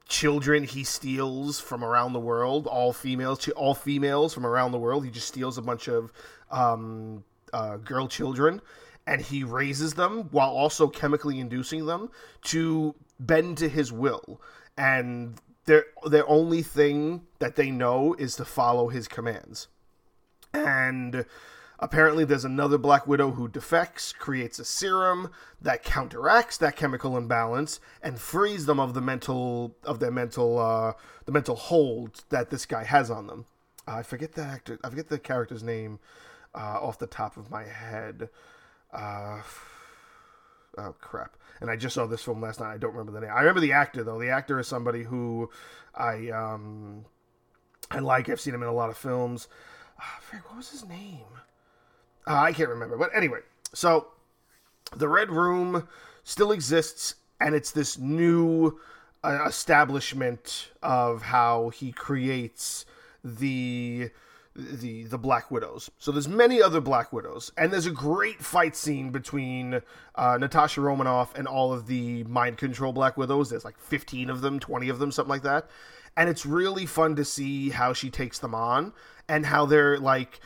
children 0.08 0.64
he 0.64 0.84
steals 0.84 1.60
from 1.60 1.84
around 1.84 2.14
the 2.14 2.20
world, 2.20 2.68
all 2.68 2.94
females, 2.94 3.48
all 3.50 3.74
females 3.74 4.34
from 4.34 4.46
around 4.46 4.72
the 4.72 4.80
world. 4.80 5.04
He 5.04 5.12
just 5.12 5.28
steals 5.28 5.58
a 5.58 5.62
bunch 5.62 5.88
of 5.88 6.12
um, 6.52 7.24
uh, 7.54 7.78
girl 7.78 8.08
children, 8.08 8.62
and 9.08 9.22
he 9.22 9.44
raises 9.44 9.94
them 9.94 10.30
while 10.32 10.50
also 10.52 10.88
chemically 10.88 11.40
inducing 11.40 11.86
them 11.86 12.10
to 12.44 12.96
bend 13.20 13.58
to 13.60 13.70
his 13.70 13.92
will. 13.92 14.42
And 14.78 15.40
their 15.66 15.86
their 16.06 16.28
only 16.30 16.62
thing 16.62 17.24
that 17.40 17.56
they 17.56 17.72
know 17.72 18.14
is 18.14 18.36
to 18.36 18.46
follow 18.46 18.90
his 18.90 19.08
commands. 19.08 19.68
And 20.54 21.26
Apparently, 21.80 22.24
there's 22.24 22.46
another 22.46 22.78
Black 22.78 23.06
Widow 23.06 23.32
who 23.32 23.48
defects, 23.48 24.14
creates 24.14 24.60
a 24.60 24.66
serum 24.66 25.30
that 25.62 25.84
counteracts 25.84 26.58
that 26.58 26.76
chemical 26.76 27.18
imbalance 27.18 27.80
and 28.02 28.20
frees 28.20 28.66
them 28.66 28.80
of 28.80 28.94
the 28.94 29.02
mental 29.02 29.76
of 29.84 30.00
their 30.00 30.12
mental 30.12 30.58
uh, 30.58 30.94
the 31.26 31.32
mental 31.32 31.56
hold 31.56 32.24
that 32.30 32.50
this 32.50 32.66
guy 32.66 32.84
has 32.84 33.12
on 33.12 33.28
them. 33.28 33.46
Uh, 33.88 33.96
I 33.96 34.04
forget 34.04 34.34
the 34.34 34.44
actor. 34.44 34.80
I 34.84 34.90
forget 34.90 35.10
the 35.10 35.20
character's 35.20 35.64
name 35.64 36.00
uh, 36.54 36.80
off 36.82 36.98
the 36.98 37.08
top 37.08 37.36
of 37.36 37.52
my 37.52 37.64
head. 37.64 38.30
Uh, 38.94 39.42
oh 40.78 40.96
crap! 41.02 41.36
And 41.60 41.70
I 41.70 41.76
just 41.76 41.96
saw 41.96 42.06
this 42.06 42.24
film 42.24 42.42
last 42.42 42.62
night. 42.62 42.74
I 42.74 42.78
don't 42.78 42.94
remember 42.94 43.12
the 43.12 43.26
name. 43.26 43.36
I 43.36 43.40
remember 43.40 43.62
the 43.62 43.74
actor 43.74 44.04
though. 44.04 44.20
The 44.20 44.30
actor 44.30 44.60
is 44.60 44.68
somebody 44.68 45.04
who 45.04 45.50
I 45.94 46.30
um 46.30 47.06
I 47.92 48.00
like. 48.00 48.30
I've 48.30 48.40
seen 48.40 48.54
him 48.54 48.64
in 48.64 48.70
a 48.70 48.74
lot 48.74 48.90
of 48.90 48.98
films. 48.98 49.50
Uh, 50.00 50.38
what 50.48 50.58
was 50.58 50.70
his 50.70 50.86
name? 50.86 51.26
Uh, 52.28 52.36
I 52.36 52.54
can't 52.54 52.70
remember. 52.70 52.98
But 52.98 53.12
anyway, 53.16 53.40
so 53.74 54.08
the 54.96 55.08
Red 55.08 55.30
Room 55.32 55.88
still 56.24 56.52
exists, 56.52 57.16
and 57.40 57.56
it's 57.56 57.72
this 57.72 57.98
new 57.98 58.80
uh, 59.24 59.46
establishment 59.48 60.72
of 60.82 61.24
how 61.24 61.70
he 61.70 61.92
creates 61.92 62.86
the 63.24 64.10
the 64.56 65.04
the 65.04 65.18
Black 65.18 65.52
Widows. 65.52 65.92
So 66.00 66.12
there's 66.12 66.28
many 66.28 66.62
other 66.62 66.80
Black 66.80 67.12
Widows, 67.12 67.52
and 67.58 67.72
there's 67.72 67.86
a 67.86 67.92
great 67.92 68.42
fight 68.42 68.76
scene 68.76 69.12
between 69.12 69.82
uh, 70.16 70.38
Natasha 70.38 70.82
Romanoff 70.82 71.36
and 71.38 71.48
all 71.48 71.74
of 71.74 71.88
the 71.88 72.24
mind 72.24 72.58
control 72.58 72.94
Black 72.94 73.18
Widows. 73.18 73.50
There's 73.50 73.66
like 73.66 73.78
15 73.78 74.30
of 74.30 74.42
them, 74.42 74.60
20 74.60 74.90
of 74.90 75.00
them, 75.00 75.12
something 75.12 75.30
like 75.30 75.44
that, 75.44 75.70
and 76.16 76.30
it's 76.30 76.46
really 76.46 76.86
fun 76.86 77.16
to 77.18 77.26
see 77.26 77.70
how 77.70 77.92
she 77.94 78.10
takes 78.10 78.40
them 78.40 78.56
on 78.56 78.94
and 79.28 79.46
how 79.46 79.66
they're 79.66 79.98
like 80.00 80.40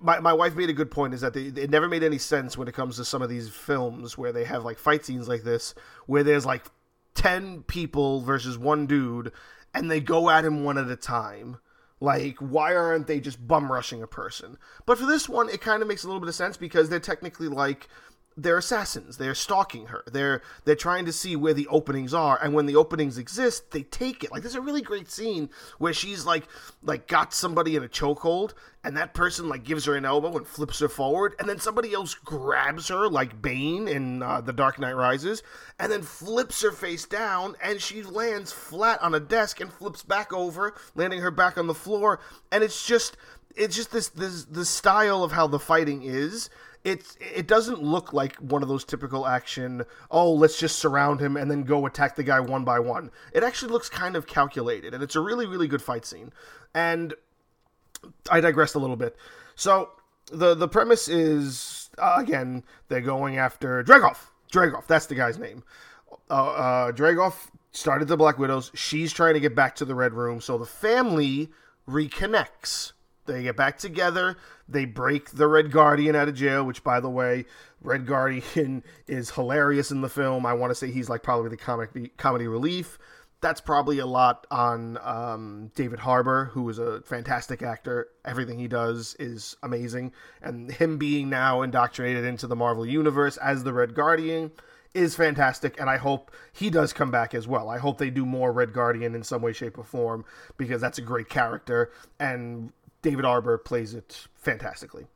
my, 0.00 0.20
my 0.20 0.32
wife 0.32 0.54
made 0.54 0.70
a 0.70 0.74
good 0.74 0.90
point 0.90 1.14
is 1.14 1.20
that 1.20 1.34
they, 1.34 1.46
it 1.46 1.70
never 1.70 1.88
made 1.88 2.02
any 2.02 2.18
sense 2.18 2.58
when 2.58 2.68
it 2.68 2.74
comes 2.74 2.96
to 2.96 3.04
some 3.04 3.22
of 3.22 3.28
these 3.28 3.48
films 3.48 4.18
where 4.18 4.32
they 4.32 4.44
have 4.44 4.64
like 4.64 4.78
fight 4.78 5.04
scenes 5.04 5.28
like 5.28 5.42
this 5.42 5.74
where 6.06 6.22
there's 6.22 6.46
like 6.46 6.66
10 7.14 7.62
people 7.62 8.20
versus 8.20 8.58
one 8.58 8.86
dude 8.86 9.32
and 9.72 9.90
they 9.90 10.00
go 10.00 10.30
at 10.30 10.44
him 10.44 10.64
one 10.64 10.78
at 10.78 10.90
a 10.90 10.96
time. 10.96 11.58
Like 12.00 12.36
why 12.38 12.74
aren't 12.74 13.06
they 13.06 13.20
just 13.20 13.46
bum 13.46 13.70
rushing 13.70 14.02
a 14.02 14.06
person? 14.06 14.58
But 14.84 14.98
for 14.98 15.06
this 15.06 15.28
one 15.28 15.48
it 15.48 15.60
kind 15.60 15.80
of 15.80 15.88
makes 15.88 16.04
a 16.04 16.06
little 16.06 16.20
bit 16.20 16.28
of 16.28 16.34
sense 16.34 16.56
because 16.56 16.88
they're 16.88 17.00
technically 17.00 17.48
like 17.48 17.88
they're 18.36 18.58
assassins. 18.58 19.16
They're 19.16 19.34
stalking 19.34 19.86
her. 19.86 20.02
They're 20.10 20.42
they're 20.64 20.74
trying 20.74 21.04
to 21.04 21.12
see 21.12 21.36
where 21.36 21.54
the 21.54 21.68
openings 21.68 22.12
are, 22.12 22.38
and 22.42 22.52
when 22.52 22.66
the 22.66 22.76
openings 22.76 23.16
exist, 23.16 23.70
they 23.70 23.82
take 23.82 24.24
it. 24.24 24.32
Like 24.32 24.42
there's 24.42 24.56
a 24.56 24.60
really 24.60 24.82
great 24.82 25.10
scene 25.10 25.50
where 25.78 25.92
she's 25.92 26.26
like 26.26 26.44
like 26.82 27.06
got 27.06 27.32
somebody 27.32 27.76
in 27.76 27.84
a 27.84 27.88
chokehold, 27.88 28.54
and 28.82 28.96
that 28.96 29.14
person 29.14 29.48
like 29.48 29.62
gives 29.62 29.84
her 29.84 29.94
an 29.94 30.04
elbow 30.04 30.36
and 30.36 30.46
flips 30.46 30.80
her 30.80 30.88
forward, 30.88 31.34
and 31.38 31.48
then 31.48 31.58
somebody 31.58 31.92
else 31.92 32.14
grabs 32.14 32.88
her 32.88 33.08
like 33.08 33.40
Bane 33.40 33.86
in 33.86 34.22
uh, 34.22 34.40
The 34.40 34.52
Dark 34.52 34.80
Knight 34.80 34.96
Rises, 34.96 35.42
and 35.78 35.92
then 35.92 36.02
flips 36.02 36.60
her 36.62 36.72
face 36.72 37.04
down, 37.04 37.54
and 37.62 37.80
she 37.80 38.02
lands 38.02 38.50
flat 38.50 39.00
on 39.00 39.14
a 39.14 39.20
desk 39.20 39.60
and 39.60 39.72
flips 39.72 40.02
back 40.02 40.32
over, 40.32 40.74
landing 40.96 41.20
her 41.20 41.30
back 41.30 41.56
on 41.56 41.68
the 41.68 41.74
floor, 41.74 42.18
and 42.50 42.64
it's 42.64 42.84
just 42.84 43.16
it's 43.54 43.76
just 43.76 43.92
this 43.92 44.08
this 44.08 44.44
the 44.44 44.64
style 44.64 45.22
of 45.22 45.30
how 45.30 45.46
the 45.46 45.60
fighting 45.60 46.02
is 46.02 46.50
it's 46.84 47.16
it 47.18 47.46
doesn't 47.46 47.82
look 47.82 48.12
like 48.12 48.36
one 48.36 48.62
of 48.62 48.68
those 48.68 48.84
typical 48.84 49.26
action 49.26 49.84
oh 50.10 50.30
let's 50.30 50.58
just 50.58 50.78
surround 50.78 51.18
him 51.18 51.36
and 51.36 51.50
then 51.50 51.62
go 51.62 51.86
attack 51.86 52.14
the 52.14 52.22
guy 52.22 52.38
one 52.38 52.64
by 52.64 52.78
one. 52.78 53.10
It 53.32 53.42
actually 53.42 53.72
looks 53.72 53.88
kind 53.88 54.16
of 54.16 54.26
calculated 54.26 54.94
and 54.94 55.02
it's 55.02 55.16
a 55.16 55.20
really 55.20 55.46
really 55.46 55.66
good 55.66 55.82
fight 55.82 56.04
scene. 56.04 56.32
And 56.74 57.14
i 58.30 58.40
digressed 58.40 58.74
a 58.74 58.78
little 58.78 58.96
bit. 58.96 59.16
So 59.56 59.90
the 60.30 60.54
the 60.54 60.68
premise 60.68 61.08
is 61.08 61.90
uh, 61.98 62.16
again 62.18 62.62
they're 62.88 63.00
going 63.00 63.38
after 63.38 63.82
Dreykov 63.82 64.18
Dreykov 64.52 64.86
that's 64.86 65.06
the 65.06 65.14
guy's 65.14 65.38
name. 65.38 65.64
Uh, 66.30 66.34
uh 66.34 66.92
Dreykov 66.92 67.34
started 67.72 68.08
the 68.08 68.16
black 68.16 68.38
widows. 68.38 68.70
She's 68.74 69.12
trying 69.12 69.34
to 69.34 69.40
get 69.40 69.54
back 69.54 69.74
to 69.76 69.86
the 69.86 69.94
red 69.94 70.12
room 70.12 70.42
so 70.42 70.58
the 70.58 70.66
family 70.66 71.48
reconnects 71.88 72.92
they 73.26 73.42
get 73.42 73.56
back 73.56 73.78
together. 73.78 74.36
They 74.68 74.84
break 74.84 75.30
the 75.30 75.46
Red 75.46 75.70
Guardian 75.70 76.16
out 76.16 76.28
of 76.28 76.34
jail, 76.34 76.64
which, 76.64 76.82
by 76.82 77.00
the 77.00 77.10
way, 77.10 77.44
Red 77.80 78.06
Guardian 78.06 78.82
is 79.06 79.30
hilarious 79.30 79.90
in 79.90 80.00
the 80.00 80.08
film. 80.08 80.46
I 80.46 80.52
want 80.54 80.70
to 80.70 80.74
say 80.74 80.90
he's 80.90 81.08
like 81.08 81.22
probably 81.22 81.50
the 81.50 81.56
comic 81.56 82.16
comedy 82.16 82.46
relief. 82.46 82.98
That's 83.40 83.60
probably 83.60 83.98
a 83.98 84.06
lot 84.06 84.46
on 84.50 84.98
um, 85.02 85.70
David 85.74 85.98
Harbour, 85.98 86.46
who 86.52 86.66
is 86.70 86.78
a 86.78 87.02
fantastic 87.02 87.62
actor. 87.62 88.08
Everything 88.24 88.58
he 88.58 88.68
does 88.68 89.14
is 89.18 89.54
amazing, 89.62 90.12
and 90.40 90.70
him 90.70 90.96
being 90.96 91.28
now 91.28 91.60
indoctrinated 91.60 92.24
into 92.24 92.46
the 92.46 92.56
Marvel 92.56 92.86
universe 92.86 93.36
as 93.36 93.62
the 93.62 93.72
Red 93.74 93.94
Guardian 93.94 94.50
is 94.94 95.16
fantastic, 95.16 95.78
and 95.80 95.90
I 95.90 95.96
hope 95.96 96.30
he 96.52 96.70
does 96.70 96.92
come 96.92 97.10
back 97.10 97.34
as 97.34 97.48
well. 97.48 97.68
I 97.68 97.78
hope 97.78 97.98
they 97.98 98.10
do 98.10 98.24
more 98.24 98.52
Red 98.52 98.72
Guardian 98.72 99.14
in 99.14 99.24
some 99.24 99.42
way, 99.42 99.52
shape, 99.52 99.76
or 99.76 99.84
form 99.84 100.24
because 100.56 100.80
that's 100.80 100.98
a 100.98 101.02
great 101.02 101.28
character, 101.28 101.90
and 102.18 102.72
David 103.04 103.26
Harbour 103.26 103.58
plays 103.58 103.92
it 103.92 104.26
fantastically. 104.34 105.06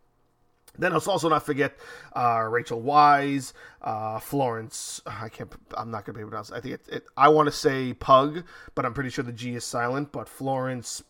Then 0.79 0.93
let's 0.93 1.09
also 1.09 1.29
not 1.29 1.45
forget 1.45 1.77
uh, 2.15 2.47
Rachel 2.49 2.81
Weisz, 2.81 3.55
uh, 3.83 4.21
Florence. 4.21 5.01
I 5.07 5.31
can't. 5.31 5.53
I'm 5.77 5.91
not 5.91 6.05
gonna 6.05 6.15
be 6.17 6.21
able 6.21 6.29
to 6.29 6.33
pronounce. 6.33 6.53
I 6.53 6.61
think 6.61 6.75
it, 6.75 6.89
it 6.89 7.05
I 7.17 7.31
want 7.31 7.47
to 7.47 7.53
say 7.53 7.95
Pug, 7.95 8.45
but 8.75 8.85
I'm 8.85 8.93
pretty 8.95 9.11
sure 9.11 9.25
the 9.25 9.33
G 9.33 9.55
is 9.55 9.65
silent. 9.65 10.13
But 10.13 10.29
Florence 10.29 11.03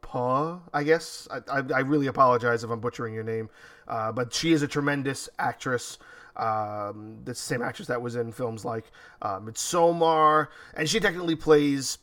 Paw, 0.00 0.60
I 0.72 0.84
guess. 0.84 1.26
I, 1.30 1.58
I, 1.58 1.62
I, 1.74 1.80
really 1.80 2.06
apologize 2.06 2.62
if 2.62 2.70
I'm 2.70 2.80
butchering 2.80 3.12
your 3.12 3.24
name, 3.24 3.50
uh, 3.88 4.12
but 4.12 4.32
she 4.32 4.52
is 4.52 4.62
a 4.62 4.68
tremendous 4.68 5.28
actress. 5.40 5.98
Um, 6.36 7.18
the 7.24 7.34
same 7.34 7.62
actress 7.62 7.88
that 7.88 8.00
was 8.00 8.14
in 8.14 8.30
films 8.30 8.64
like 8.64 8.84
uh, 9.20 9.40
Midsommar, 9.40 10.48
and 10.74 10.88
she 10.88 11.00
technically 11.00 11.34
plays 11.34 11.98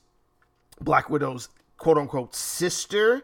Black 0.81 1.09
Widow's 1.09 1.49
quote 1.77 1.97
unquote 1.97 2.35
sister 2.35 3.23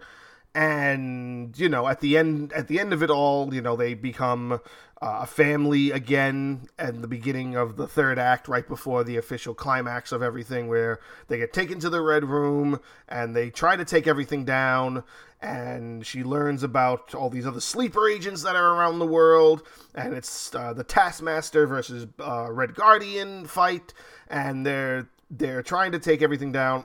and 0.56 1.58
you 1.60 1.70
know 1.70 1.88
at 1.88 2.00
the 2.02 2.18
end 2.18 2.52
at 2.54 2.68
the 2.68 2.80
end 2.80 2.92
of 2.92 3.04
it 3.04 3.10
all 3.10 3.54
you 3.54 3.62
know 3.62 3.76
they 3.76 3.94
become 3.94 4.60
uh, 5.02 5.20
a 5.22 5.26
family 5.26 5.92
again 5.92 6.68
at 6.78 7.02
the 7.02 7.08
beginning 7.08 7.56
of 7.56 7.78
the 7.78 7.88
third 7.88 8.20
act 8.20 8.48
right 8.48 8.68
before 8.68 9.04
the 9.04 9.16
official 9.16 9.54
climax 9.54 10.12
of 10.12 10.22
everything 10.22 10.68
where 10.68 11.00
they 11.28 11.38
get 11.38 11.54
taken 11.54 11.80
to 11.80 11.90
the 11.90 12.02
red 12.02 12.26
room 12.26 12.80
and 13.08 13.36
they 13.36 13.50
try 13.50 13.76
to 13.76 13.86
take 13.86 14.08
everything 14.08 14.44
down. 14.44 15.04
And 15.42 16.06
she 16.06 16.22
learns 16.22 16.64
about 16.64 17.16
all 17.16 17.30
these 17.30 17.48
other 17.48 17.62
sleeper 17.62 18.10
agents 18.10 18.44
that 18.44 18.58
are 18.58 18.76
around 18.76 19.00
the 19.00 19.06
world. 19.06 19.64
And 19.96 20.14
it's 20.14 20.54
uh, 20.54 20.74
the 20.74 20.84
taskmaster 20.84 21.66
versus 21.66 22.08
uh, 22.20 22.52
red 22.52 22.76
guardian 22.76 23.46
fight. 23.46 23.94
And 24.30 24.66
they're 24.66 25.08
they're 25.32 25.64
trying 25.64 25.94
to 25.94 26.00
take 26.00 26.22
everything 26.22 26.52
down 26.52 26.84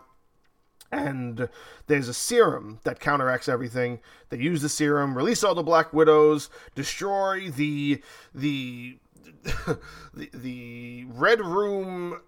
and 0.93 1.49
there's 1.87 2.09
a 2.09 2.15
serum 2.15 2.81
that 2.85 3.01
counteracts 3.01 3.49
everything. 3.49 4.01
They 4.31 4.39
use 4.39 4.63
the 4.63 4.69
serum, 4.69 5.17
release 5.17 5.43
all 5.43 5.55
the 5.55 5.63
Black 5.63 5.93
Widows, 5.93 6.51
destroy 6.75 7.51
the 7.51 8.03
the 8.35 8.99
the, 10.15 10.31
the 10.33 11.05
Red 11.09 11.41
Room 11.41 12.21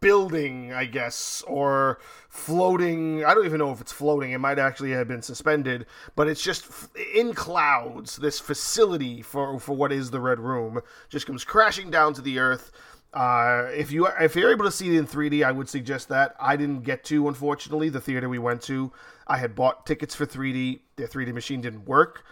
building, 0.00 0.72
I 0.72 0.84
guess, 0.84 1.42
or 1.46 1.98
floating. 2.28 3.24
I 3.24 3.34
don't 3.34 3.46
even 3.46 3.58
know 3.58 3.72
if 3.72 3.80
it's 3.80 3.92
floating. 3.92 4.32
It 4.32 4.38
might 4.38 4.58
actually 4.58 4.92
have 4.92 5.08
been 5.08 5.22
suspended, 5.22 5.86
but 6.14 6.28
it's 6.28 6.42
just 6.42 6.66
in 7.14 7.34
clouds. 7.34 8.16
This 8.16 8.40
facility 8.40 9.22
for 9.22 9.58
for 9.58 9.74
what 9.74 9.92
is 9.92 10.10
the 10.10 10.20
Red 10.20 10.40
Room 10.40 10.80
just 11.08 11.26
comes 11.26 11.44
crashing 11.44 11.90
down 11.90 12.14
to 12.14 12.22
the 12.22 12.38
earth. 12.38 12.72
Uh, 13.12 13.68
if 13.74 13.90
you 13.90 14.06
if 14.20 14.36
you're 14.36 14.50
able 14.50 14.64
to 14.64 14.70
see 14.70 14.94
it 14.94 14.98
in 14.98 15.06
3D, 15.06 15.44
I 15.44 15.52
would 15.52 15.68
suggest 15.68 16.08
that. 16.08 16.36
I 16.38 16.56
didn't 16.56 16.82
get 16.82 17.04
to, 17.04 17.28
unfortunately. 17.28 17.88
The 17.88 18.00
theater 18.00 18.28
we 18.28 18.38
went 18.38 18.62
to, 18.62 18.92
I 19.26 19.38
had 19.38 19.54
bought 19.54 19.86
tickets 19.86 20.14
for 20.14 20.26
3D. 20.26 20.80
The 20.96 21.08
3D 21.08 21.32
machine 21.32 21.60
didn't 21.60 21.86
work, 21.86 22.24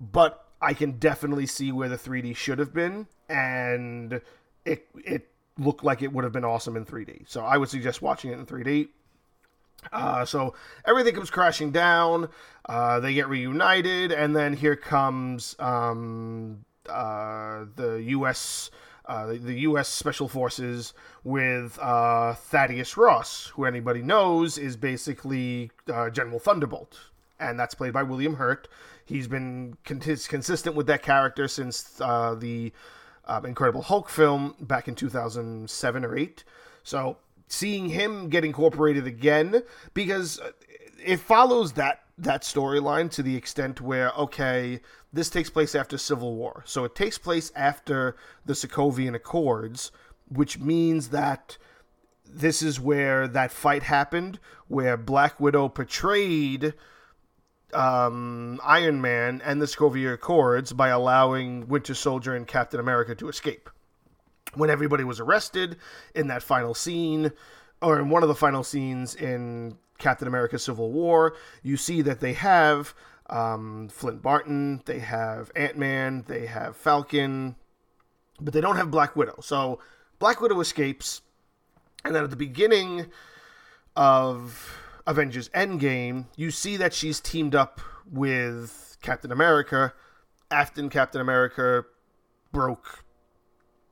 but 0.00 0.46
I 0.60 0.74
can 0.74 0.92
definitely 0.92 1.46
see 1.46 1.72
where 1.72 1.88
the 1.88 1.96
3D 1.96 2.36
should 2.36 2.58
have 2.58 2.72
been, 2.72 3.08
and 3.28 4.20
it 4.64 4.86
it 5.04 5.28
looked 5.58 5.82
like 5.82 6.02
it 6.02 6.12
would 6.12 6.22
have 6.22 6.32
been 6.32 6.44
awesome 6.44 6.76
in 6.76 6.84
3D. 6.84 7.28
So 7.28 7.44
I 7.44 7.56
would 7.56 7.68
suggest 7.68 8.00
watching 8.00 8.30
it 8.30 8.38
in 8.38 8.46
3D. 8.46 8.88
Uh, 9.92 10.24
so 10.24 10.54
everything 10.84 11.14
comes 11.14 11.30
crashing 11.30 11.72
down. 11.72 12.28
Uh, 12.64 13.00
they 13.00 13.14
get 13.14 13.28
reunited, 13.28 14.12
and 14.12 14.36
then 14.36 14.52
here 14.52 14.76
comes 14.76 15.56
um, 15.58 16.64
uh, 16.88 17.64
the 17.74 18.04
U.S 18.08 18.70
uh, 19.08 19.26
the, 19.26 19.60
U.S. 19.60 19.88
Special 19.88 20.28
Forces 20.28 20.92
with 21.24 21.78
uh, 21.80 22.34
Thaddeus 22.34 22.96
Ross, 22.96 23.46
who 23.54 23.64
anybody 23.64 24.02
knows 24.02 24.58
is 24.58 24.76
basically 24.76 25.70
uh, 25.92 26.10
General 26.10 26.38
Thunderbolt, 26.38 26.98
and 27.40 27.58
that's 27.58 27.74
played 27.74 27.94
by 27.94 28.02
William 28.02 28.36
Hurt. 28.36 28.68
He's 29.06 29.26
been 29.26 29.78
con- 29.84 30.00
consistent 30.00 30.76
with 30.76 30.86
that 30.88 31.02
character 31.02 31.48
since 31.48 31.98
uh, 32.02 32.34
the 32.38 32.72
um, 33.26 33.46
Incredible 33.46 33.82
Hulk 33.82 34.10
film 34.10 34.54
back 34.60 34.88
in 34.88 34.94
2007 34.94 36.04
or 36.04 36.16
8. 36.16 36.44
So 36.82 37.16
seeing 37.46 37.88
him 37.88 38.28
get 38.28 38.44
incorporated 38.44 39.06
again, 39.06 39.62
because 39.94 40.38
it 41.02 41.18
follows 41.18 41.72
that 41.72 42.02
that 42.18 42.42
storyline 42.42 43.10
to 43.12 43.22
the 43.22 43.36
extent 43.36 43.80
where 43.80 44.10
okay, 44.12 44.80
this 45.12 45.30
takes 45.30 45.50
place 45.50 45.74
after 45.74 45.96
Civil 45.96 46.34
War, 46.34 46.62
so 46.66 46.84
it 46.84 46.94
takes 46.94 47.18
place 47.18 47.52
after 47.54 48.16
the 48.44 48.54
Sokovian 48.54 49.14
Accords, 49.14 49.90
which 50.28 50.58
means 50.58 51.08
that 51.08 51.56
this 52.30 52.62
is 52.62 52.78
where 52.78 53.26
that 53.28 53.50
fight 53.50 53.84
happened, 53.84 54.38
where 54.66 54.96
Black 54.96 55.40
Widow 55.40 55.68
portrayed 55.68 56.74
um, 57.72 58.60
Iron 58.64 59.00
Man 59.00 59.42
and 59.44 59.60
the 59.60 59.66
Sokovia 59.66 60.14
Accords 60.14 60.72
by 60.72 60.88
allowing 60.88 61.68
Winter 61.68 61.94
Soldier 61.94 62.34
and 62.34 62.46
Captain 62.46 62.80
America 62.80 63.14
to 63.14 63.28
escape. 63.28 63.70
When 64.54 64.70
everybody 64.70 65.04
was 65.04 65.20
arrested 65.20 65.76
in 66.14 66.28
that 66.28 66.42
final 66.42 66.74
scene, 66.74 67.32
or 67.82 67.98
in 67.98 68.08
one 68.08 68.22
of 68.22 68.28
the 68.28 68.34
final 68.34 68.64
scenes 68.64 69.14
in 69.14 69.76
Captain 69.98 70.28
America 70.28 70.58
Civil 70.58 70.90
War, 70.90 71.34
you 71.62 71.76
see 71.76 72.02
that 72.02 72.20
they 72.20 72.32
have 72.32 72.94
um, 73.28 73.90
Clint 73.98 74.22
Barton, 74.22 74.82
they 74.86 75.00
have 75.00 75.50
Ant 75.54 75.76
Man, 75.76 76.24
they 76.26 76.46
have 76.46 76.76
Falcon, 76.76 77.56
but 78.40 78.54
they 78.54 78.60
don't 78.60 78.76
have 78.76 78.90
Black 78.90 79.16
Widow. 79.16 79.36
So 79.40 79.80
Black 80.18 80.40
Widow 80.40 80.60
escapes, 80.60 81.22
and 82.04 82.14
then 82.14 82.24
at 82.24 82.30
the 82.30 82.36
beginning 82.36 83.06
of 83.96 84.78
Avengers 85.06 85.48
Endgame, 85.50 86.26
you 86.36 86.50
see 86.50 86.76
that 86.76 86.94
she's 86.94 87.20
teamed 87.20 87.54
up 87.54 87.80
with 88.10 88.96
Captain 89.02 89.32
America 89.32 89.92
after 90.50 90.88
Captain 90.88 91.20
America 91.20 91.84
broke, 92.52 93.04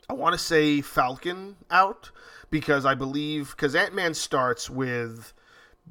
I 0.08 0.14
want 0.14 0.34
to 0.34 0.38
say 0.38 0.80
Falcon 0.80 1.56
out, 1.70 2.10
because 2.50 2.86
I 2.86 2.94
believe, 2.94 3.50
because 3.50 3.74
Ant 3.74 3.94
Man 3.94 4.14
starts 4.14 4.70
with 4.70 5.32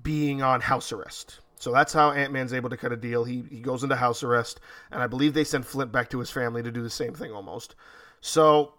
being 0.01 0.41
on 0.41 0.61
house 0.61 0.91
arrest. 0.91 1.39
So 1.57 1.71
that's 1.71 1.93
how 1.93 2.11
Ant 2.11 2.33
Man's 2.33 2.53
able 2.53 2.69
to 2.69 2.77
cut 2.77 2.91
a 2.91 2.97
deal. 2.97 3.23
He, 3.23 3.43
he 3.49 3.59
goes 3.59 3.83
into 3.83 3.95
house 3.95 4.23
arrest, 4.23 4.59
and 4.91 5.01
I 5.01 5.07
believe 5.07 5.33
they 5.33 5.43
send 5.43 5.65
Clint 5.65 5.91
back 5.91 6.09
to 6.11 6.19
his 6.19 6.29
family 6.29 6.61
to 6.61 6.71
do 6.71 6.83
the 6.83 6.89
same 6.89 7.13
thing 7.13 7.31
almost. 7.31 7.75
So 8.21 8.73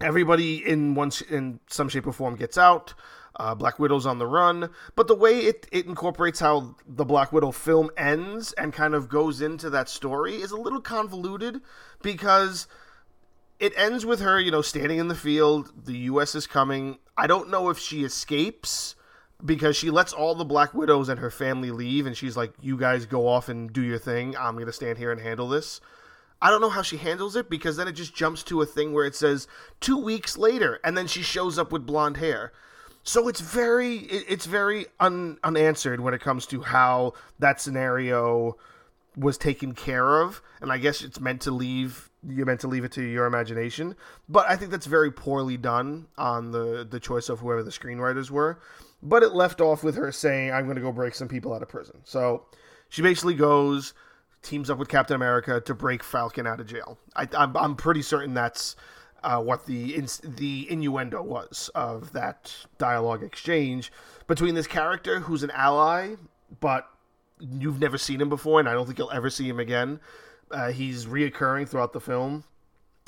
everybody 0.00 0.66
in 0.66 0.94
one 0.94 1.10
in 1.28 1.60
some 1.68 1.88
shape 1.88 2.06
or 2.06 2.12
form 2.12 2.36
gets 2.36 2.56
out. 2.56 2.94
Uh, 3.36 3.54
Black 3.54 3.78
Widow's 3.78 4.06
on 4.06 4.18
the 4.18 4.26
run, 4.26 4.70
but 4.96 5.06
the 5.06 5.14
way 5.14 5.40
it, 5.40 5.66
it 5.70 5.86
incorporates 5.86 6.40
how 6.40 6.74
the 6.86 7.04
Black 7.04 7.32
Widow 7.32 7.52
film 7.52 7.88
ends 7.96 8.52
and 8.54 8.72
kind 8.72 8.92
of 8.92 9.08
goes 9.08 9.40
into 9.40 9.70
that 9.70 9.88
story 9.88 10.36
is 10.36 10.50
a 10.50 10.56
little 10.56 10.80
convoluted 10.80 11.62
because 12.02 12.66
it 13.58 13.72
ends 13.76 14.04
with 14.04 14.20
her, 14.20 14.40
you 14.40 14.50
know, 14.50 14.62
standing 14.62 14.98
in 14.98 15.08
the 15.08 15.14
field. 15.14 15.72
The 15.84 15.96
U.S. 15.98 16.34
is 16.34 16.46
coming. 16.46 16.98
I 17.16 17.26
don't 17.26 17.48
know 17.48 17.70
if 17.70 17.78
she 17.78 18.02
escapes 18.02 18.96
because 19.44 19.76
she 19.76 19.90
lets 19.90 20.12
all 20.12 20.34
the 20.34 20.44
Black 20.44 20.74
Widows 20.74 21.08
and 21.08 21.18
her 21.20 21.30
family 21.30 21.70
leave, 21.70 22.06
and 22.06 22.16
she's 22.16 22.36
like, 22.36 22.52
"You 22.60 22.76
guys 22.76 23.06
go 23.06 23.28
off 23.28 23.48
and 23.48 23.72
do 23.72 23.82
your 23.82 23.98
thing. 23.98 24.36
I'm 24.36 24.58
gonna 24.58 24.72
stand 24.72 24.98
here 24.98 25.12
and 25.12 25.20
handle 25.20 25.48
this." 25.48 25.80
I 26.42 26.50
don't 26.50 26.62
know 26.62 26.70
how 26.70 26.82
she 26.82 26.96
handles 26.96 27.36
it 27.36 27.50
because 27.50 27.76
then 27.76 27.86
it 27.86 27.92
just 27.92 28.14
jumps 28.14 28.42
to 28.44 28.62
a 28.62 28.66
thing 28.66 28.92
where 28.92 29.04
it 29.04 29.14
says 29.14 29.46
two 29.78 29.98
weeks 29.98 30.38
later, 30.38 30.80
and 30.82 30.96
then 30.96 31.06
she 31.06 31.22
shows 31.22 31.58
up 31.58 31.70
with 31.70 31.86
blonde 31.86 32.16
hair. 32.16 32.52
So 33.02 33.28
it's 33.28 33.40
very 33.40 33.96
it's 33.96 34.46
very 34.46 34.86
un, 34.98 35.38
unanswered 35.42 36.00
when 36.00 36.14
it 36.14 36.20
comes 36.20 36.46
to 36.46 36.62
how 36.62 37.14
that 37.38 37.60
scenario 37.60 38.56
was 39.16 39.36
taken 39.36 39.74
care 39.74 40.20
of, 40.22 40.42
and 40.60 40.70
I 40.70 40.78
guess 40.78 41.02
it's 41.02 41.20
meant 41.20 41.42
to 41.42 41.50
leave 41.50 42.10
you're 42.26 42.46
meant 42.46 42.60
to 42.60 42.68
leave 42.68 42.84
it 42.84 42.92
to 42.92 43.02
your 43.02 43.24
imagination. 43.24 43.96
But 44.28 44.48
I 44.48 44.56
think 44.56 44.70
that's 44.70 44.86
very 44.86 45.10
poorly 45.10 45.56
done 45.56 46.08
on 46.18 46.52
the 46.52 46.86
the 46.88 47.00
choice 47.00 47.28
of 47.28 47.40
whoever 47.40 47.62
the 47.62 47.70
screenwriters 47.70 48.30
were. 48.30 48.58
But 49.02 49.22
it 49.22 49.32
left 49.32 49.60
off 49.60 49.82
with 49.82 49.96
her 49.96 50.12
saying, 50.12 50.52
"I'm 50.52 50.64
going 50.64 50.76
to 50.76 50.82
go 50.82 50.92
break 50.92 51.14
some 51.14 51.28
people 51.28 51.54
out 51.54 51.62
of 51.62 51.68
prison." 51.68 52.00
So 52.04 52.44
she 52.88 53.02
basically 53.02 53.34
goes, 53.34 53.94
teams 54.42 54.70
up 54.70 54.78
with 54.78 54.88
Captain 54.88 55.14
America 55.14 55.60
to 55.60 55.74
break 55.74 56.02
Falcon 56.02 56.46
out 56.46 56.60
of 56.60 56.66
jail. 56.66 56.98
I, 57.14 57.28
I'm, 57.36 57.56
I'm 57.56 57.76
pretty 57.76 58.02
certain 58.02 58.34
that's 58.34 58.76
uh, 59.22 59.40
what 59.40 59.66
the 59.66 59.94
in, 59.94 60.08
the 60.22 60.66
innuendo 60.70 61.22
was 61.22 61.70
of 61.74 62.12
that 62.12 62.54
dialogue 62.78 63.22
exchange 63.22 63.92
between 64.26 64.54
this 64.54 64.66
character 64.66 65.20
who's 65.20 65.42
an 65.42 65.50
ally, 65.50 66.14
but 66.60 66.88
you've 67.38 67.80
never 67.80 67.98
seen 67.98 68.20
him 68.20 68.28
before, 68.28 68.60
and 68.60 68.68
I 68.68 68.72
don't 68.72 68.86
think 68.86 68.98
you'll 68.98 69.10
ever 69.10 69.30
see 69.30 69.48
him 69.48 69.60
again. 69.60 70.00
Uh, 70.50 70.72
he's 70.72 71.06
reoccurring 71.06 71.68
throughout 71.68 71.92
the 71.92 72.00
film, 72.00 72.44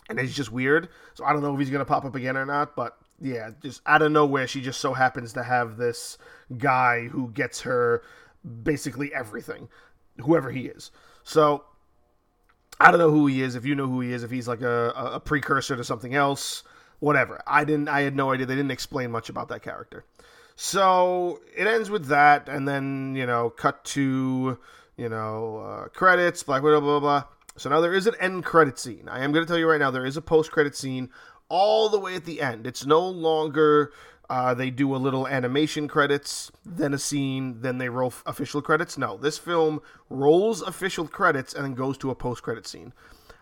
and 0.08 0.18
he's 0.18 0.36
just 0.36 0.52
weird. 0.52 0.88
So 1.14 1.24
I 1.24 1.32
don't 1.32 1.42
know 1.42 1.52
if 1.54 1.58
he's 1.58 1.70
gonna 1.70 1.84
pop 1.84 2.04
up 2.04 2.14
again 2.14 2.36
or 2.36 2.46
not. 2.46 2.76
But 2.76 2.96
yeah, 3.22 3.50
just 3.62 3.80
out 3.86 4.02
of 4.02 4.10
nowhere, 4.10 4.46
she 4.46 4.60
just 4.60 4.80
so 4.80 4.92
happens 4.92 5.32
to 5.34 5.42
have 5.44 5.76
this 5.76 6.18
guy 6.58 7.06
who 7.06 7.30
gets 7.30 7.60
her 7.62 8.02
basically 8.64 9.14
everything, 9.14 9.68
whoever 10.20 10.50
he 10.50 10.62
is. 10.62 10.90
So 11.22 11.64
I 12.80 12.90
don't 12.90 12.98
know 12.98 13.10
who 13.10 13.28
he 13.28 13.42
is. 13.42 13.54
If 13.54 13.64
you 13.64 13.76
know 13.76 13.86
who 13.86 14.00
he 14.00 14.12
is, 14.12 14.24
if 14.24 14.30
he's 14.30 14.48
like 14.48 14.60
a, 14.60 14.92
a 14.96 15.20
precursor 15.20 15.76
to 15.76 15.84
something 15.84 16.14
else, 16.14 16.64
whatever. 16.98 17.40
I 17.46 17.64
didn't. 17.64 17.88
I 17.88 18.00
had 18.00 18.16
no 18.16 18.32
idea. 18.32 18.46
They 18.46 18.56
didn't 18.56 18.72
explain 18.72 19.12
much 19.12 19.28
about 19.28 19.48
that 19.48 19.62
character. 19.62 20.04
So 20.56 21.40
it 21.56 21.66
ends 21.66 21.90
with 21.90 22.06
that, 22.06 22.48
and 22.48 22.66
then 22.66 23.14
you 23.14 23.24
know, 23.24 23.50
cut 23.50 23.84
to 23.86 24.58
you 24.96 25.08
know 25.08 25.58
uh, 25.58 25.88
credits, 25.88 26.42
Black 26.42 26.62
Widow, 26.62 26.80
blah, 26.80 26.98
blah 26.98 27.20
blah. 27.20 27.24
So 27.56 27.68
now 27.70 27.80
there 27.80 27.94
is 27.94 28.06
an 28.06 28.14
end 28.18 28.44
credit 28.44 28.78
scene. 28.78 29.08
I 29.08 29.22
am 29.22 29.32
going 29.32 29.44
to 29.44 29.48
tell 29.48 29.58
you 29.58 29.68
right 29.68 29.80
now, 29.80 29.90
there 29.90 30.06
is 30.06 30.16
a 30.16 30.22
post 30.22 30.50
credit 30.50 30.74
scene 30.74 31.10
all 31.52 31.90
the 31.90 32.00
way 32.00 32.14
at 32.14 32.24
the 32.24 32.40
end. 32.40 32.66
It's 32.66 32.86
no 32.86 33.06
longer 33.06 33.92
uh, 34.30 34.54
they 34.54 34.70
do 34.70 34.96
a 34.96 34.96
little 34.96 35.28
animation 35.28 35.86
credits, 35.86 36.50
then 36.64 36.94
a 36.94 36.98
scene, 36.98 37.60
then 37.60 37.76
they 37.76 37.90
roll 37.90 38.06
f- 38.06 38.22
official 38.24 38.62
credits. 38.62 38.96
No, 38.96 39.18
this 39.18 39.36
film 39.36 39.82
rolls 40.08 40.62
official 40.62 41.06
credits 41.06 41.52
and 41.52 41.62
then 41.62 41.74
goes 41.74 41.98
to 41.98 42.10
a 42.10 42.14
post 42.14 42.42
credit 42.42 42.66
scene. 42.66 42.94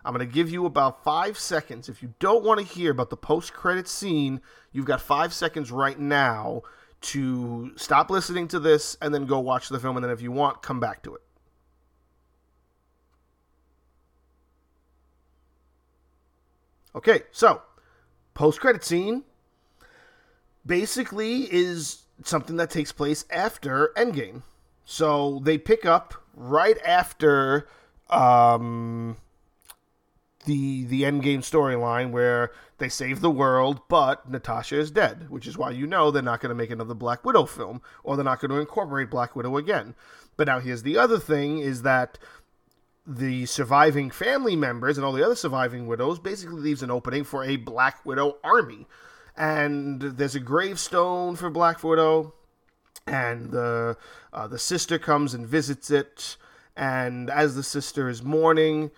I'm 0.05 0.13
going 0.13 0.27
to 0.27 0.35
give 0.35 0.51
you 0.51 0.67
about 0.67 1.05
five 1.05 1.39
seconds. 1.39 1.89
If 1.89 2.03
you 2.03 2.13
don't 2.19 2.43
want 2.45 2.59
to 2.59 2.67
hear 2.67 2.91
about 2.91 3.11
the 3.11 3.17
post 3.17 3.53
credit 3.53 3.87
scene, 3.87 4.41
you've 4.73 4.87
got 4.87 5.01
five 5.01 5.33
seconds 5.33 5.71
right 5.71 5.99
now 5.99 6.63
to 7.03 7.71
stop 7.77 8.11
listening 8.11 8.49
to 8.49 8.59
this 8.59 8.97
and 9.01 9.15
then 9.15 9.27
go 9.27 9.39
watch 9.39 9.69
the 9.69 9.79
film. 9.79 9.97
And 9.97 10.05
then 10.05 10.11
if 10.11 10.21
you 10.21 10.33
want, 10.33 10.63
come 10.63 10.81
back 10.81 11.05
to 11.05 11.15
it. 11.15 11.23
Okay, 16.97 17.23
so 17.31 17.63
post 18.35 18.61
credit 18.61 18.85
scene 18.85 19.25
basically 20.65 21.43
is 21.53 22.03
something 22.25 22.57
that 22.57 22.71
takes 22.71 22.93
place 22.93 23.25
after 23.31 23.93
Endgame. 23.97 24.43
So 24.85 25.41
they 25.45 25.59
pick 25.59 25.87
up 25.87 26.15
right 26.35 26.79
after 26.85 27.69
um, 28.09 29.17
the 30.47 30.85
the 30.85 31.03
Endgame 31.03 31.39
storyline 31.39 32.11
where 32.11 32.51
they 32.79 32.89
save 32.89 33.21
the 33.21 33.31
world, 33.31 33.83
but 33.89 34.29
Natasha 34.29 34.79
is 34.79 34.91
dead, 34.91 35.29
which 35.29 35.47
is 35.47 35.57
why 35.57 35.71
you 35.71 35.87
know 35.87 36.11
they're 36.11 36.23
not 36.23 36.41
going 36.41 36.49
to 36.49 36.55
make 36.55 36.71
another 36.71 36.95
Black 36.95 37.25
Widow 37.25 37.45
film, 37.45 37.83
or 38.03 38.17
they're 38.17 38.25
not 38.25 38.41
going 38.41 38.51
to 38.51 38.59
incorporate 38.59 39.11
Black 39.11 39.37
Widow 39.37 39.57
again. 39.57 39.95
But 40.37 40.47
now 40.47 40.59
here's 40.59 40.83
the 40.83 40.99
other 40.99 41.19
thing: 41.19 41.59
is 41.59 41.83
that 41.83 42.19
the 43.07 43.47
surviving 43.47 44.11
family 44.11 44.57
members 44.57 44.97
and 44.99 45.05
all 45.05 45.13
the 45.13 45.25
other 45.25 45.35
surviving 45.35 45.87
widows 45.87 46.19
basically 46.19 46.61
leaves 46.61 46.83
an 46.83 46.91
opening 46.91 47.25
for 47.25 47.45
a 47.45 47.57
Black 47.57 48.05
Widow 48.05 48.37
army. 48.45 48.87
And 49.37 50.01
there's 50.03 50.35
a 50.35 50.41
gravestone 50.41 51.37
for 51.37 51.49
Black 51.51 51.83
Widow, 51.83 52.35
and 53.07 53.51
the 53.51 53.97
uh, 54.33 54.47
the 54.47 54.59
sister 54.59 54.99
comes 54.99 55.35
and 55.35 55.47
visits 55.47 55.91
it, 55.91 56.37
and 56.77 57.31
as 57.31 57.55
the 57.55 57.63
sister 57.63 58.09
is 58.09 58.23
mourning, 58.23 58.91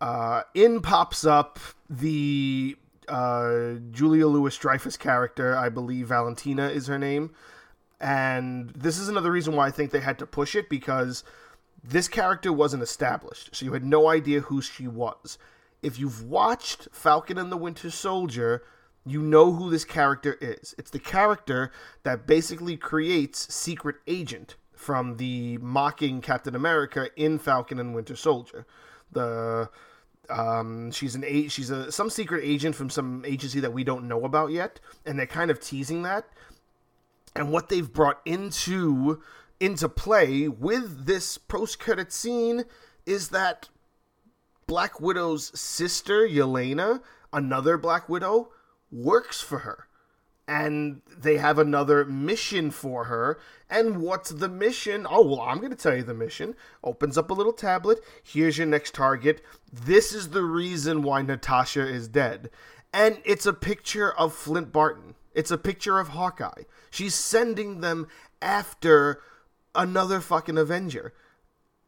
uh, 0.00 0.42
in 0.54 0.80
pops 0.80 1.26
up 1.26 1.58
the 1.88 2.76
uh, 3.08 3.74
Julia 3.90 4.26
Louis 4.26 4.56
Dreyfus 4.56 4.96
character, 4.96 5.56
I 5.56 5.68
believe 5.68 6.08
Valentina 6.08 6.68
is 6.68 6.86
her 6.86 6.98
name, 6.98 7.34
and 8.00 8.70
this 8.70 8.98
is 8.98 9.08
another 9.08 9.30
reason 9.30 9.54
why 9.54 9.66
I 9.66 9.70
think 9.70 9.90
they 9.90 10.00
had 10.00 10.18
to 10.20 10.26
push 10.26 10.54
it 10.54 10.70
because 10.70 11.24
this 11.82 12.08
character 12.08 12.52
wasn't 12.52 12.82
established, 12.82 13.54
so 13.54 13.64
you 13.64 13.72
had 13.72 13.84
no 13.84 14.08
idea 14.08 14.40
who 14.40 14.60
she 14.60 14.86
was. 14.86 15.38
If 15.82 15.98
you've 15.98 16.22
watched 16.24 16.88
Falcon 16.92 17.38
and 17.38 17.50
the 17.50 17.56
Winter 17.56 17.90
Soldier, 17.90 18.62
you 19.06 19.22
know 19.22 19.52
who 19.52 19.70
this 19.70 19.84
character 19.84 20.36
is. 20.40 20.74
It's 20.78 20.90
the 20.90 20.98
character 20.98 21.72
that 22.02 22.26
basically 22.26 22.76
creates 22.76 23.52
Secret 23.52 23.96
Agent 24.06 24.56
from 24.74 25.16
the 25.16 25.58
mocking 25.58 26.20
Captain 26.20 26.54
America 26.54 27.08
in 27.16 27.38
Falcon 27.38 27.78
and 27.78 27.94
Winter 27.94 28.16
Soldier. 28.16 28.66
The 29.12 29.68
um, 30.28 30.90
she's 30.92 31.14
an 31.14 31.48
she's 31.48 31.70
a 31.70 31.90
some 31.90 32.08
secret 32.08 32.42
agent 32.44 32.74
from 32.76 32.88
some 32.88 33.24
agency 33.26 33.60
that 33.60 33.72
we 33.72 33.84
don't 33.84 34.06
know 34.06 34.24
about 34.24 34.50
yet, 34.52 34.80
and 35.04 35.18
they're 35.18 35.26
kind 35.26 35.50
of 35.50 35.60
teasing 35.60 36.02
that. 36.02 36.26
And 37.34 37.52
what 37.52 37.68
they've 37.68 37.90
brought 37.90 38.20
into 38.24 39.22
into 39.60 39.88
play 39.88 40.48
with 40.48 41.06
this 41.06 41.38
post 41.38 41.78
credit 41.78 42.12
scene 42.12 42.64
is 43.06 43.28
that 43.28 43.68
Black 44.66 45.00
Widow's 45.00 45.58
sister 45.58 46.26
Yelena, 46.26 47.02
another 47.32 47.76
Black 47.76 48.08
Widow, 48.08 48.50
works 48.90 49.40
for 49.40 49.58
her. 49.60 49.86
and 50.48 51.02
they 51.16 51.36
have 51.36 51.60
another 51.60 52.04
mission 52.04 52.72
for 52.72 53.04
her. 53.04 53.38
And 53.68 54.02
what's 54.02 54.30
the 54.30 54.48
mission? 54.48 55.06
Oh, 55.08 55.24
well, 55.24 55.40
I'm 55.42 55.58
going 55.58 55.70
to 55.70 55.76
tell 55.76 55.96
you 55.96 56.02
the 56.02 56.12
mission. 56.12 56.56
Opens 56.82 57.16
up 57.16 57.30
a 57.30 57.34
little 57.34 57.52
tablet. 57.52 58.00
Here's 58.24 58.58
your 58.58 58.66
next 58.66 58.92
target. 58.92 59.42
This 59.72 60.12
is 60.12 60.30
the 60.30 60.42
reason 60.42 61.02
why 61.02 61.22
Natasha 61.22 61.86
is 61.86 62.08
dead. 62.08 62.50
And 62.92 63.20
it's 63.24 63.46
a 63.46 63.52
picture 63.52 64.10
of 64.12 64.34
Clint 64.34 64.72
Barton. 64.72 65.14
It's 65.34 65.52
a 65.52 65.58
picture 65.58 66.00
of 66.00 66.08
Hawkeye. 66.08 66.64
She's 66.90 67.14
sending 67.14 67.80
them 67.80 68.08
after 68.42 69.22
another 69.74 70.20
fucking 70.20 70.58
Avenger. 70.58 71.12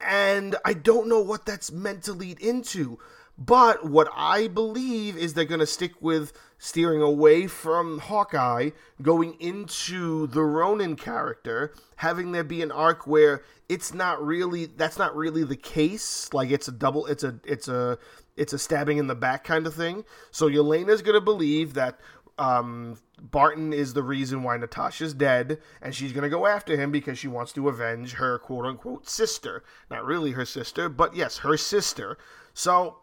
And 0.01 0.57
I 0.65 0.75
don't 0.75 1.09
know 1.09 1.21
what 1.21 1.47
that's 1.47 1.71
meant 1.71 2.03
to 2.05 2.13
lead 2.13 2.41
into. 2.41 2.99
But 3.39 3.89
what 3.89 4.09
I 4.15 4.49
believe 4.49 5.17
is 5.17 5.35
they're 5.35 5.45
going 5.45 5.61
to 5.61 5.67
stick 5.67 5.93
with 6.01 6.33
steering 6.59 7.01
away 7.01 7.47
from 7.47 7.99
Hawkeye, 7.99 8.71
going 9.01 9.35
into 9.41 10.27
the 10.29 10.43
Ronin 10.43 10.97
character, 10.97 11.73
having 11.97 12.33
there 12.33 12.45
be 12.45 12.63
an 12.63 12.71
arc 12.71 13.07
where 13.07 13.43
it's 13.69 13.95
not 13.95 14.25
really 14.25 14.67
that's 14.67 14.99
not 14.99 15.17
really 15.17 15.45
the 15.45 15.57
case. 15.57 16.33
Like 16.35 16.51
it's 16.51 16.69
a 16.69 16.73
double, 16.73 17.07
it's 17.07 17.25
a 17.25 17.41
it's 17.45 17.69
a 17.69 17.99
it's 18.37 18.53
a 18.53 18.59
stabbing 18.59 18.99
in 18.99 19.07
the 19.07 19.15
back 19.15 19.45
kind 19.45 19.67
of 19.67 19.75
thing. 19.75 20.05
So 20.31 20.49
Yelena's 20.49 21.03
going 21.03 21.15
to 21.15 21.21
believe 21.21 21.75
that 21.75 21.99
um, 22.39 22.99
Barton 23.21 23.73
is 23.73 23.95
the 23.95 24.03
reason 24.03 24.43
why 24.43 24.57
Natasha's 24.57 25.15
dead, 25.15 25.59
and 25.81 25.95
she's 25.95 26.13
going 26.13 26.23
to 26.23 26.29
go 26.29 26.47
after 26.47 26.77
him 26.77 26.91
because 26.91 27.19
she 27.19 27.29
wants 27.29 27.53
to 27.53 27.69
avenge 27.69 28.15
her 28.15 28.39
quote 28.39 28.65
unquote 28.65 29.09
sister. 29.09 29.63
Not 29.91 30.05
really 30.05 30.33
her 30.33 30.45
sister, 30.45 30.89
but 30.89 31.15
yes, 31.15 31.39
her 31.39 31.57
sister. 31.57 32.19
So 32.55 32.99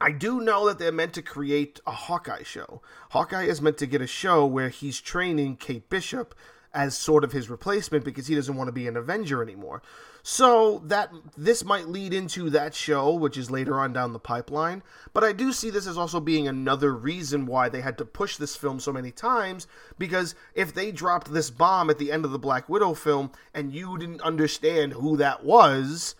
I 0.00 0.12
do 0.12 0.40
know 0.40 0.66
that 0.66 0.78
they're 0.78 0.92
meant 0.92 1.14
to 1.14 1.22
create 1.22 1.80
a 1.86 1.92
Hawkeye 1.92 2.42
show. 2.42 2.82
Hawkeye 3.10 3.44
is 3.44 3.62
meant 3.62 3.78
to 3.78 3.86
get 3.86 4.02
a 4.02 4.06
show 4.06 4.44
where 4.46 4.68
he's 4.68 5.00
training 5.00 5.56
Kate 5.56 5.88
Bishop 5.88 6.34
as 6.74 6.96
sort 6.96 7.24
of 7.24 7.32
his 7.32 7.48
replacement 7.48 8.04
because 8.04 8.26
he 8.26 8.34
doesn't 8.34 8.56
want 8.56 8.68
to 8.68 8.72
be 8.72 8.86
an 8.86 8.96
Avenger 8.96 9.42
anymore. 9.42 9.82
So 10.28 10.82
that 10.86 11.12
this 11.36 11.64
might 11.64 11.86
lead 11.86 12.12
into 12.12 12.50
that 12.50 12.74
show, 12.74 13.14
which 13.14 13.36
is 13.38 13.48
later 13.48 13.78
on 13.78 13.92
down 13.92 14.12
the 14.12 14.18
pipeline. 14.18 14.82
But 15.12 15.22
I 15.22 15.32
do 15.32 15.52
see 15.52 15.70
this 15.70 15.86
as 15.86 15.96
also 15.96 16.18
being 16.18 16.48
another 16.48 16.92
reason 16.92 17.46
why 17.46 17.68
they 17.68 17.80
had 17.80 17.96
to 17.98 18.04
push 18.04 18.36
this 18.36 18.56
film 18.56 18.80
so 18.80 18.92
many 18.92 19.12
times. 19.12 19.68
Because 19.98 20.34
if 20.52 20.74
they 20.74 20.90
dropped 20.90 21.32
this 21.32 21.48
bomb 21.50 21.90
at 21.90 21.98
the 21.98 22.10
end 22.10 22.24
of 22.24 22.32
the 22.32 22.40
Black 22.40 22.68
Widow 22.68 22.94
film 22.94 23.30
and 23.54 23.72
you 23.72 23.96
didn't 23.98 24.20
understand 24.20 24.94
who 24.94 25.16
that 25.16 25.44
was, 25.44 26.16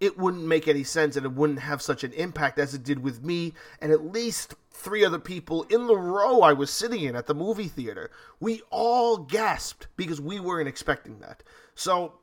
it 0.00 0.18
wouldn't 0.18 0.42
make 0.42 0.66
any 0.66 0.82
sense 0.82 1.14
and 1.14 1.24
it 1.24 1.32
wouldn't 1.32 1.60
have 1.60 1.80
such 1.80 2.02
an 2.02 2.12
impact 2.14 2.58
as 2.58 2.74
it 2.74 2.82
did 2.82 3.00
with 3.00 3.22
me 3.22 3.54
and 3.80 3.92
at 3.92 4.12
least 4.12 4.56
three 4.72 5.04
other 5.04 5.20
people 5.20 5.62
in 5.70 5.86
the 5.86 5.96
row 5.96 6.40
I 6.40 6.52
was 6.52 6.68
sitting 6.68 7.04
in 7.04 7.14
at 7.14 7.28
the 7.28 7.34
movie 7.34 7.68
theater. 7.68 8.10
We 8.40 8.62
all 8.70 9.18
gasped 9.18 9.86
because 9.96 10.20
we 10.20 10.40
weren't 10.40 10.68
expecting 10.68 11.20
that. 11.20 11.44
So 11.76 12.14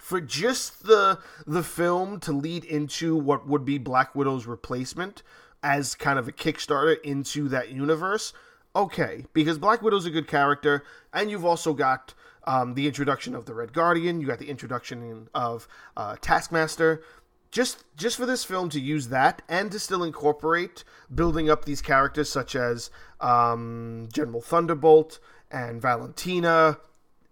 for 0.00 0.20
just 0.20 0.84
the 0.84 1.18
the 1.46 1.62
film 1.62 2.20
to 2.20 2.32
lead 2.32 2.64
into 2.64 3.16
what 3.16 3.46
would 3.48 3.64
be 3.64 3.78
Black 3.78 4.14
Widow's 4.14 4.46
replacement 4.46 5.22
as 5.62 5.94
kind 5.94 6.18
of 6.18 6.28
a 6.28 6.32
kickstarter 6.32 7.00
into 7.02 7.48
that 7.48 7.70
universe, 7.70 8.32
okay, 8.74 9.24
because 9.32 9.58
Black 9.58 9.82
Widow's 9.82 10.06
a 10.06 10.10
good 10.10 10.28
character 10.28 10.84
and 11.12 11.30
you've 11.30 11.44
also 11.44 11.72
got 11.72 12.14
um, 12.46 12.74
the 12.74 12.86
introduction 12.86 13.34
of 13.34 13.46
the 13.46 13.54
Red 13.54 13.72
Guardian. 13.72 14.20
You 14.20 14.26
got 14.26 14.38
the 14.38 14.48
introduction 14.48 15.28
of 15.34 15.66
uh, 15.96 16.16
Taskmaster. 16.20 17.02
Just 17.50 17.84
just 17.96 18.16
for 18.16 18.26
this 18.26 18.44
film 18.44 18.68
to 18.70 18.80
use 18.80 19.08
that 19.08 19.40
and 19.48 19.70
to 19.72 19.78
still 19.78 20.02
incorporate 20.02 20.84
building 21.14 21.48
up 21.48 21.64
these 21.64 21.80
characters 21.80 22.28
such 22.28 22.54
as 22.54 22.90
um, 23.20 24.08
General 24.12 24.42
Thunderbolt 24.42 25.18
and 25.50 25.80
Valentina. 25.80 26.78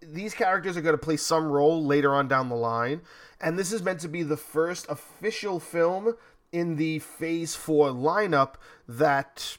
These 0.07 0.35
characters 0.35 0.77
are 0.77 0.83
going 0.83 0.95
to 0.95 1.05
play 1.05 1.17
some 1.17 1.47
role 1.47 1.85
later 1.85 2.15
on 2.15 2.29
down 2.29 2.49
the 2.49 2.57
line, 2.57 3.03
and 3.41 3.59
this 3.59 3.73
is 3.73 3.83
meant 3.83 4.01
to 4.01 4.09
be 4.09 4.23
the 4.23 4.37
first 4.37 4.87
official 4.89 5.61
film 5.61 6.15
in 6.53 6.77
the 6.77 6.99
Phase 7.01 7.55
Four 7.55 7.89
lineup 7.89 8.55
that 8.87 9.59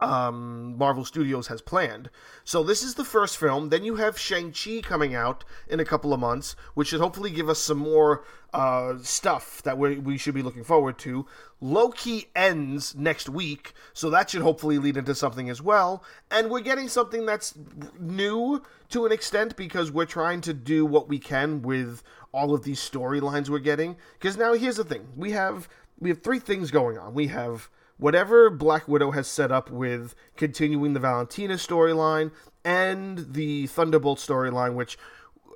um, 0.00 0.76
Marvel 0.76 1.04
Studios 1.04 1.46
has 1.46 1.62
planned. 1.62 2.10
So 2.44 2.62
this 2.62 2.82
is 2.82 2.94
the 2.94 3.04
first 3.04 3.38
film. 3.38 3.70
Then 3.70 3.84
you 3.84 3.96
have 3.96 4.18
Shang-Chi 4.18 4.82
coming 4.82 5.14
out 5.14 5.44
in 5.68 5.80
a 5.80 5.84
couple 5.84 6.12
of 6.12 6.20
months, 6.20 6.54
which 6.74 6.88
should 6.88 7.00
hopefully 7.00 7.30
give 7.30 7.48
us 7.48 7.58
some 7.58 7.78
more 7.78 8.24
uh, 8.52 8.94
stuff 9.02 9.62
that 9.62 9.76
we 9.76 9.98
we 9.98 10.16
should 10.16 10.34
be 10.34 10.42
looking 10.42 10.64
forward 10.64 10.98
to. 10.98 11.26
Loki 11.60 12.30
ends 12.34 12.94
next 12.94 13.28
week, 13.28 13.72
so 13.92 14.10
that 14.10 14.30
should 14.30 14.42
hopefully 14.42 14.78
lead 14.78 14.96
into 14.96 15.14
something 15.14 15.48
as 15.50 15.60
well. 15.60 16.02
And 16.30 16.50
we're 16.50 16.60
getting 16.60 16.88
something 16.88 17.26
that's 17.26 17.54
new 17.98 18.62
to 18.90 19.06
an 19.06 19.12
extent 19.12 19.56
because 19.56 19.90
we're 19.90 20.04
trying 20.04 20.42
to 20.42 20.54
do 20.54 20.84
what 20.86 21.08
we 21.08 21.18
can 21.18 21.62
with 21.62 22.02
all 22.32 22.54
of 22.54 22.64
these 22.64 22.80
storylines 22.80 23.48
we're 23.48 23.58
getting. 23.58 23.96
Because 24.18 24.36
now 24.36 24.52
here's 24.52 24.76
the 24.76 24.84
thing: 24.84 25.08
we 25.16 25.32
have 25.32 25.68
we 25.98 26.10
have 26.10 26.22
three 26.22 26.38
things 26.38 26.70
going 26.70 26.98
on. 26.98 27.14
We 27.14 27.28
have 27.28 27.70
whatever 27.98 28.50
Black 28.50 28.88
Widow 28.88 29.12
has 29.12 29.26
set 29.26 29.50
up 29.50 29.70
with 29.70 30.14
continuing 30.36 30.92
the 30.92 31.00
Valentina 31.00 31.54
storyline 31.54 32.30
and 32.64 33.32
the 33.32 33.66
Thunderbolt 33.68 34.18
storyline, 34.18 34.74
which 34.74 34.98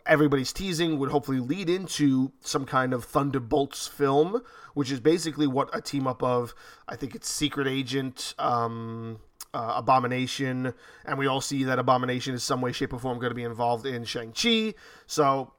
everybody's 0.07 0.53
teasing 0.53 0.99
would 0.99 1.11
hopefully 1.11 1.41
lead 1.41 1.69
into 1.69 2.33
some 2.41 2.65
kind 2.65 2.93
of 2.93 3.05
Thunderbolts 3.05 3.87
film, 3.87 4.43
which 4.75 4.91
is 4.91 5.01
basically 5.01 5.47
what 5.47 5.69
a 5.75 5.81
team 5.81 6.07
up 6.07 6.23
of, 6.23 6.55
I 6.89 6.97
think 6.97 7.15
it's 7.15 7.31
Secret 7.31 7.67
Agent, 7.67 8.35
um, 8.39 9.19
uh, 9.53 9.75
Abomination, 9.77 10.73
and 11.05 11.19
we 11.19 11.27
all 11.27 11.41
see 11.41 11.65
that 11.65 11.79
Abomination 11.79 12.35
is 12.35 12.43
some 12.43 12.61
way, 12.61 12.73
shape, 12.73 12.93
or 12.93 12.99
form 12.99 13.19
going 13.19 13.31
to 13.31 13.35
be 13.35 13.43
involved 13.43 13.85
in 13.85 14.05
Shang 14.05 14.33
Chi. 14.33 14.75
So 15.07 15.53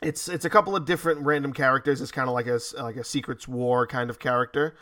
it's 0.00 0.28
it's 0.28 0.46
a 0.46 0.50
couple 0.50 0.74
of 0.74 0.86
different 0.86 1.26
random 1.26 1.52
characters. 1.52 2.00
It's 2.00 2.12
kind 2.12 2.28
of 2.28 2.34
like 2.34 2.46
a 2.46 2.58
like 2.82 2.96
a 2.96 3.04
Secrets 3.04 3.46
War 3.46 3.86
kind 3.86 4.08
of 4.08 4.18
character 4.18 4.76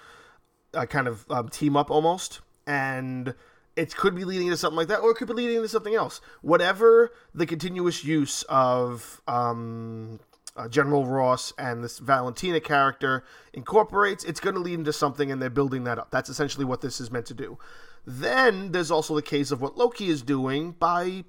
uh, 0.76 0.86
kind 0.86 1.08
of 1.08 1.28
um, 1.30 1.48
team 1.48 1.76
up 1.76 1.90
almost, 1.90 2.40
and 2.66 3.34
it 3.74 3.96
could 3.96 4.14
be 4.14 4.24
leading 4.24 4.48
to 4.50 4.56
something 4.56 4.76
like 4.76 4.88
that, 4.88 5.00
or 5.00 5.10
it 5.10 5.16
could 5.16 5.28
be 5.28 5.34
leading 5.34 5.62
to 5.62 5.68
something 5.68 5.94
else. 5.94 6.20
Whatever 6.42 7.10
the 7.34 7.46
continuous 7.46 8.04
use 8.04 8.42
of 8.48 9.20
um, 9.26 10.20
uh, 10.56 10.68
General 10.68 11.06
Ross 11.06 11.52
and 11.58 11.82
this 11.82 11.98
Valentina 11.98 12.60
character 12.60 13.24
incorporates, 13.52 14.24
it's 14.24 14.40
going 14.40 14.54
to 14.54 14.60
lead 14.60 14.78
into 14.78 14.92
something, 14.92 15.30
and 15.30 15.40
they're 15.40 15.50
building 15.50 15.84
that 15.84 15.98
up. 15.98 16.10
That's 16.10 16.28
essentially 16.28 16.64
what 16.64 16.80
this 16.80 17.00
is 17.00 17.10
meant 17.10 17.26
to 17.26 17.34
do. 17.34 17.58
Then 18.06 18.72
there's 18.72 18.90
also 18.90 19.14
the 19.14 19.22
case 19.22 19.50
of 19.50 19.60
what 19.60 19.76
Loki 19.76 20.08
is 20.08 20.22
doing 20.22 20.72
by 20.72 21.24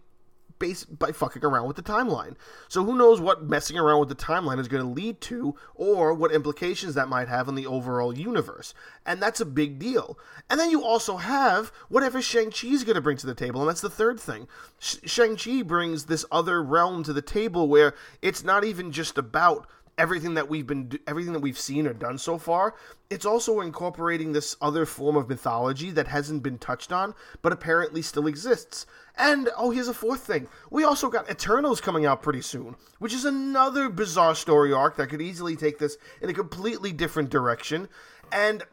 base 0.60 0.84
by 0.86 1.12
fucking 1.12 1.44
around 1.44 1.68
with 1.68 1.76
the 1.76 1.84
timeline. 1.84 2.36
So 2.68 2.84
who 2.84 2.98
knows 2.98 3.22
what 3.22 3.44
messing 3.44 3.78
around 3.78 4.00
with 4.00 4.10
the 4.10 4.16
timeline 4.16 4.60
is 4.60 4.68
going 4.68 4.84
to 4.84 4.90
lead 4.90 5.22
to 5.22 5.56
or 5.76 6.14
what 6.14 6.32
implications 6.32 6.96
that 6.96 7.10
might 7.10 7.28
have 7.28 7.48
on 7.48 7.56
the 7.56 7.68
overall 7.68 8.18
universe. 8.18 8.74
And 9.06 9.22
that's 9.22 9.42
a 9.42 9.46
big 9.46 9.80
deal. 9.80 10.18
And 10.50 10.60
then 10.60 10.70
you 10.70 10.84
also 10.84 11.18
have 11.18 11.72
whatever 11.90 12.22
Shang-Chi 12.22 12.68
is 12.68 12.84
going 12.84 12.96
to 12.96 13.02
bring 13.02 13.18
to 13.18 13.28
the 13.28 13.36
table, 13.36 13.62
and 13.62 13.70
that's 13.70 13.82
the 13.82 13.90
third 13.90 14.20
thing. 14.20 14.48
Sh- 14.80 14.98
Shang-Chi 15.06 15.64
brings 15.64 16.06
this 16.06 16.26
other 16.32 16.64
realm 16.64 17.04
to 17.04 17.14
the 17.14 17.22
table 17.22 17.68
where 17.68 17.94
it's 18.22 18.44
not 18.44 18.64
even 18.64 18.92
just 18.92 19.18
about 19.18 19.68
everything 19.98 20.36
that 20.36 20.50
we've 20.50 20.68
been 20.68 21.00
everything 21.08 21.34
that 21.34 21.42
we've 21.42 21.58
seen 21.58 21.88
or 21.88 21.94
done 21.94 22.18
so 22.18 22.38
far 22.38 22.76
it's 23.10 23.26
also 23.26 23.62
incorporating 23.62 24.32
this 24.32 24.56
other 24.62 24.86
form 24.86 25.16
of 25.16 25.30
mythology 25.30 25.92
that 25.92 26.08
hasn't 26.08 26.44
been 26.44 26.58
touched 26.58 26.92
on 26.92 27.14
but 27.42 27.54
apparently 27.54 28.02
still 28.02 28.28
exists. 28.28 28.86
And 29.18 29.50
oh 29.58 29.72
here's 29.72 29.88
a 29.88 29.94
fourth 29.94 30.22
thing. 30.22 30.48
We 30.70 30.84
also 30.84 31.10
got 31.10 31.30
eternals 31.30 31.82
coming 31.82 32.06
out 32.06 32.22
pretty 32.22 32.42
soon 32.42 32.76
which 33.00 33.14
is 33.14 33.26
another 33.26 33.90
bizarre 33.90 34.36
story 34.36 34.74
arc 34.74 34.98
that 34.98 35.08
could 35.08 35.22
easily 35.22 35.56
take 35.56 35.80
this 35.80 35.98
in 36.22 36.30
a 36.30 36.34
completely 36.34 36.92
different 36.92 37.30
direction. 37.30 37.90
And 38.32 38.64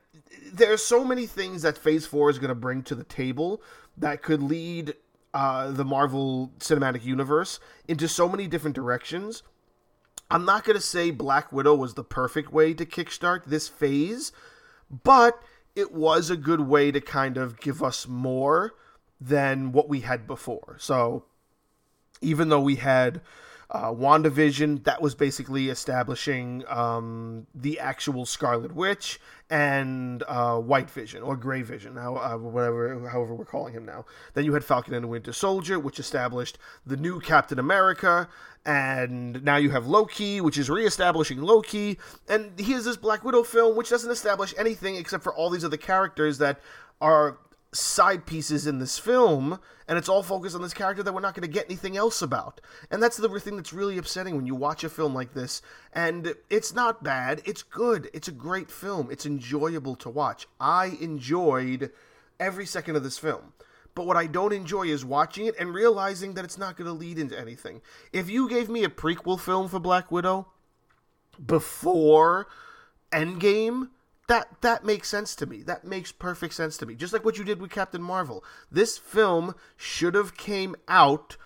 there 0.53 0.73
are 0.73 0.79
so 0.79 1.05
many 1.05 1.27
things 1.27 1.63
that 1.63 1.79
phase 1.79 2.07
4 2.07 2.31
is 2.31 2.39
going 2.39 2.49
to 2.49 2.55
bring 2.55 2.83
to 2.85 2.95
the 2.95 3.05
table 3.05 3.63
that 3.97 4.23
could 4.23 4.43
lead 4.43 4.95
uh, 5.33 5.71
the 5.71 5.85
marvel 5.85 6.53
cinematic 6.59 7.05
universe 7.05 7.59
into 7.89 8.07
so 8.07 8.29
many 8.29 8.47
different 8.47 8.77
directions 8.77 9.43
I'm 10.31 10.45
not 10.45 10.65
going 10.65 10.77
to 10.77 10.83
say 10.83 11.11
Black 11.11 11.53
Widow 11.53 11.75
was 11.75 11.95
the 11.95 12.05
perfect 12.05 12.53
way 12.53 12.75
to 12.75 12.87
kickstart 12.87 13.45
this 13.45 13.69
phase, 13.69 14.33
but 15.03 15.43
it 15.77 15.93
was 15.93 16.31
a 16.31 16.37
good 16.37 16.61
way 16.61 16.91
to 16.91 17.01
kind 17.01 17.37
of 17.37 17.61
give 17.61 17.83
us 17.83 18.09
more 18.09 18.75
than 19.21 19.73
what 19.73 19.89
we 19.89 20.01
had 20.01 20.27
before. 20.27 20.77
So 20.79 21.25
even 22.21 22.49
though 22.49 22.61
we 22.61 22.77
had 22.77 23.21
uh, 23.71 23.91
WandaVision, 23.91 24.85
that 24.85 25.01
was 25.01 25.15
basically 25.15 25.69
establishing 25.69 26.65
um, 26.69 27.47
the 27.55 27.79
actual 27.81 28.27
Scarlet 28.27 28.75
Witch 28.75 29.21
and 29.51 30.23
uh, 30.27 30.59
White 30.59 30.91
Vision 30.91 31.23
or 31.23 31.37
Gray 31.37 31.63
Vision, 31.63 31.97
how, 31.97 32.17
uh, 32.17 32.37
whatever, 32.37 33.09
however 33.09 33.35
we're 33.35 33.45
calling 33.45 33.75
him 33.75 33.85
now. 33.85 34.05
Then 34.35 34.45
you 34.45 34.55
had 34.55 34.65
Falcon 34.65 34.95
and 34.95 35.05
the 35.05 35.09
Winter 35.09 35.33
Soldier, 35.33 35.79
which 35.79 35.99
established 35.99 36.59
the 36.87 36.97
new 36.97 37.21
Captain 37.21 37.59
America, 37.59 38.29
and 38.65 39.45
now 39.45 39.57
you 39.57 39.71
have 39.71 39.87
Loki, 39.87 40.41
which 40.41 40.57
is 40.57 40.71
reestablishing 40.71 41.41
Loki, 41.41 41.99
and 42.29 42.59
here's 42.59 42.85
this 42.85 42.97
Black 42.97 43.25
Widow 43.25 43.43
film, 43.43 43.77
which 43.77 43.91
doesn't 43.91 44.11
establish 44.11 44.55
anything 44.57 44.97
except 44.97 45.23
for 45.23 45.35
all 45.35 45.51
these 45.51 45.65
other 45.65 45.77
characters 45.77 46.39
that 46.39 46.61
are 47.01 47.39
side 47.75 48.25
pieces 48.25 48.67
in 48.67 48.79
this 48.79 48.99
film, 48.99 49.59
and 49.89 49.99
it's 49.99 50.09
all 50.09 50.23
focused 50.23 50.55
on 50.55 50.63
this 50.63 50.73
character 50.73 51.03
that 51.03 51.13
we're 51.13 51.21
not 51.21 51.35
going 51.35 51.47
to 51.47 51.53
get 51.53 51.67
anything 51.67 51.97
else 51.97 52.23
about. 52.23 52.61
And 52.91 53.03
that's 53.03 53.17
the 53.17 53.29
thing 53.41 53.57
that's 53.57 53.73
really 53.73 53.99
upsetting 53.99 54.37
when 54.37 54.47
you 54.47 54.55
watch 54.55 54.85
a 54.85 54.89
film 54.89 55.15
like 55.15 55.35
this. 55.35 55.61
And 55.93 56.35
it's 56.49 56.73
not 56.73 57.03
bad, 57.05 57.43
it's 57.45 57.63
good. 57.63 58.09
It's 58.15 58.29
a 58.29 58.33
great 58.33 58.71
film, 58.71 59.09
it's 59.11 59.27
enjoyable 59.27 59.97
to 59.97 60.09
watch. 60.09 60.47
I 60.61 60.97
enjoyed 61.01 61.91
every 62.41 62.67
second 62.67 62.97
of 62.97 63.03
this 63.03 63.19
film. 63.19 63.53
But 63.95 64.07
what 64.07 64.17
I 64.17 64.27
don't 64.27 64.53
enjoy 64.53 64.85
is 64.85 65.05
watching 65.05 65.47
it 65.47 65.55
and 65.59 65.73
realizing 65.73 66.35
that 66.35 66.45
it's 66.45 66.59
not 66.59 66.77
going 66.77 66.87
to 66.87 66.93
lead 66.93 67.19
into 67.19 67.39
anything. 67.39 67.81
If 68.13 68.29
you 68.29 68.49
gave 68.49 68.69
me 68.69 68.83
a 68.83 68.89
prequel 68.89 69.39
film 69.39 69.69
for 69.69 69.79
Black 69.79 70.11
Widow 70.11 70.49
before 71.45 72.49
Endgame, 73.13 73.91
that 74.29 74.61
that 74.63 74.85
makes 74.85 75.09
sense 75.09 75.35
to 75.37 75.47
me. 75.47 75.63
That 75.63 75.85
makes 75.85 76.13
perfect 76.13 76.55
sense 76.55 76.77
to 76.79 76.87
me. 76.87 76.95
Just 76.95 77.13
like 77.13 77.25
what 77.25 77.39
you 77.39 77.45
did 77.45 77.61
with 77.61 77.71
Captain 77.71 78.03
Marvel. 78.03 78.45
This 78.71 78.99
film 78.99 79.55
should 79.77 80.15
have 80.15 80.37
came 80.37 80.75
out 80.89 81.37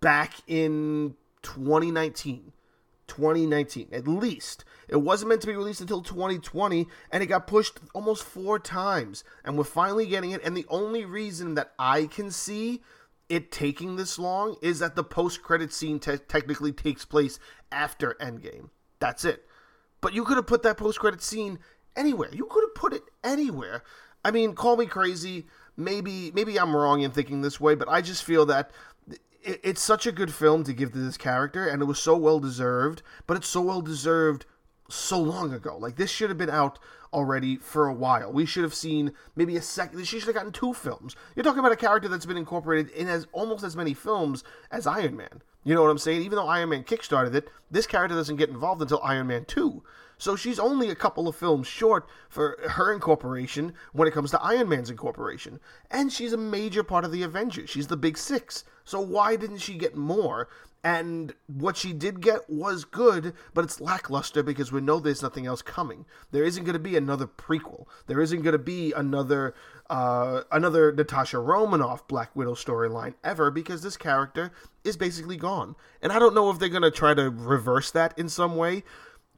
back 0.00 0.34
in 0.46 1.16
2019. 1.42 2.52
2019 3.08 3.88
at 3.92 4.08
least. 4.08 4.64
It 4.88 4.96
wasn't 4.96 5.28
meant 5.30 5.42
to 5.42 5.46
be 5.46 5.54
released 5.54 5.82
until 5.82 6.00
2020 6.00 6.86
and 7.10 7.22
it 7.22 7.26
got 7.26 7.46
pushed 7.46 7.78
almost 7.92 8.24
4 8.24 8.58
times 8.58 9.22
and 9.44 9.58
we're 9.58 9.64
finally 9.64 10.06
getting 10.06 10.30
it 10.30 10.40
and 10.42 10.56
the 10.56 10.64
only 10.70 11.04
reason 11.04 11.54
that 11.56 11.72
I 11.78 12.06
can 12.06 12.30
see 12.30 12.80
it 13.28 13.50
taking 13.50 13.96
this 13.96 14.18
long 14.18 14.56
is 14.62 14.78
that 14.78 14.96
the 14.96 15.04
post-credit 15.04 15.72
scene 15.72 15.98
te- 15.98 16.18
technically 16.18 16.72
takes 16.72 17.04
place 17.04 17.38
after 17.70 18.16
Endgame. 18.20 18.70
That's 18.98 19.24
it. 19.24 19.46
But 20.00 20.14
you 20.14 20.24
could 20.24 20.36
have 20.36 20.46
put 20.46 20.62
that 20.62 20.76
post-credit 20.76 21.22
scene 21.22 21.58
anywhere. 21.96 22.30
You 22.32 22.46
could 22.46 22.64
have 22.64 22.74
put 22.74 22.92
it 22.92 23.02
anywhere. 23.24 23.82
I 24.24 24.30
mean, 24.30 24.54
call 24.54 24.76
me 24.76 24.86
crazy. 24.86 25.46
Maybe 25.76 26.30
maybe 26.32 26.58
I'm 26.58 26.76
wrong 26.76 27.02
in 27.02 27.10
thinking 27.10 27.40
this 27.40 27.60
way, 27.60 27.74
but 27.74 27.88
I 27.88 28.00
just 28.00 28.24
feel 28.24 28.46
that 28.46 28.70
it, 29.42 29.60
it's 29.62 29.82
such 29.82 30.06
a 30.06 30.12
good 30.12 30.32
film 30.32 30.64
to 30.64 30.72
give 30.72 30.92
to 30.92 30.98
this 30.98 31.16
character, 31.16 31.66
and 31.66 31.82
it 31.82 31.86
was 31.86 31.98
so 31.98 32.16
well 32.16 32.38
deserved. 32.38 33.02
But 33.26 33.36
it's 33.36 33.48
so 33.48 33.62
well 33.62 33.80
deserved 33.80 34.46
so 34.88 35.18
long 35.18 35.52
ago. 35.52 35.76
Like 35.76 35.96
this 35.96 36.10
should 36.10 36.30
have 36.30 36.38
been 36.38 36.50
out 36.50 36.78
already 37.12 37.56
for 37.56 37.86
a 37.86 37.94
while. 37.94 38.32
We 38.32 38.46
should 38.46 38.62
have 38.62 38.74
seen 38.74 39.12
maybe 39.36 39.56
a 39.56 39.62
second. 39.62 40.06
She 40.06 40.18
should 40.18 40.26
have 40.26 40.34
gotten 40.34 40.52
two 40.52 40.72
films. 40.72 41.16
You're 41.34 41.44
talking 41.44 41.60
about 41.60 41.72
a 41.72 41.76
character 41.76 42.08
that's 42.08 42.26
been 42.26 42.36
incorporated 42.36 42.90
in 42.92 43.08
as 43.08 43.26
almost 43.32 43.64
as 43.64 43.76
many 43.76 43.94
films 43.94 44.44
as 44.70 44.86
Iron 44.86 45.16
Man. 45.16 45.42
You 45.64 45.74
know 45.74 45.82
what 45.82 45.90
I'm 45.90 45.98
saying? 45.98 46.22
Even 46.22 46.36
though 46.36 46.48
Iron 46.48 46.70
Man 46.70 46.84
kickstarted 46.84 47.34
it, 47.34 47.48
this 47.70 47.86
character 47.86 48.16
doesn't 48.16 48.36
get 48.36 48.50
involved 48.50 48.82
until 48.82 49.00
Iron 49.02 49.28
Man 49.28 49.44
2. 49.44 49.82
So 50.22 50.36
she's 50.36 50.60
only 50.60 50.88
a 50.88 50.94
couple 50.94 51.26
of 51.26 51.34
films 51.34 51.66
short 51.66 52.08
for 52.28 52.56
her 52.70 52.92
incorporation 52.92 53.74
when 53.92 54.06
it 54.06 54.14
comes 54.14 54.30
to 54.30 54.40
Iron 54.40 54.68
Man's 54.68 54.88
incorporation. 54.88 55.58
And 55.90 56.12
she's 56.12 56.32
a 56.32 56.36
major 56.36 56.84
part 56.84 57.04
of 57.04 57.10
the 57.10 57.24
Avengers. 57.24 57.70
She's 57.70 57.88
the 57.88 57.96
big 57.96 58.16
six. 58.16 58.62
So 58.84 59.00
why 59.00 59.34
didn't 59.34 59.58
she 59.58 59.74
get 59.74 59.96
more? 59.96 60.48
And 60.84 61.34
what 61.48 61.76
she 61.76 61.92
did 61.92 62.20
get 62.20 62.48
was 62.48 62.84
good, 62.84 63.34
but 63.52 63.64
it's 63.64 63.80
lackluster 63.80 64.44
because 64.44 64.70
we 64.70 64.80
know 64.80 65.00
there's 65.00 65.22
nothing 65.22 65.46
else 65.46 65.60
coming. 65.60 66.06
There 66.30 66.44
isn't 66.44 66.62
going 66.62 66.74
to 66.74 66.78
be 66.78 66.96
another 66.96 67.26
prequel. 67.26 67.86
There 68.06 68.20
isn't 68.20 68.42
going 68.42 68.52
to 68.52 68.58
be 68.58 68.92
another 68.92 69.54
uh, 69.90 70.42
another 70.52 70.92
Natasha 70.92 71.38
Romanoff 71.38 72.06
Black 72.06 72.34
Widow 72.34 72.54
storyline 72.54 73.14
ever 73.24 73.50
because 73.50 73.82
this 73.82 73.96
character 73.96 74.52
is 74.84 74.96
basically 74.96 75.36
gone. 75.36 75.74
And 76.00 76.12
I 76.12 76.18
don't 76.18 76.34
know 76.34 76.48
if 76.50 76.58
they're 76.58 76.68
going 76.68 76.82
to 76.82 76.90
try 76.90 77.12
to 77.12 77.28
reverse 77.28 77.90
that 77.90 78.16
in 78.18 78.28
some 78.28 78.56
way, 78.56 78.84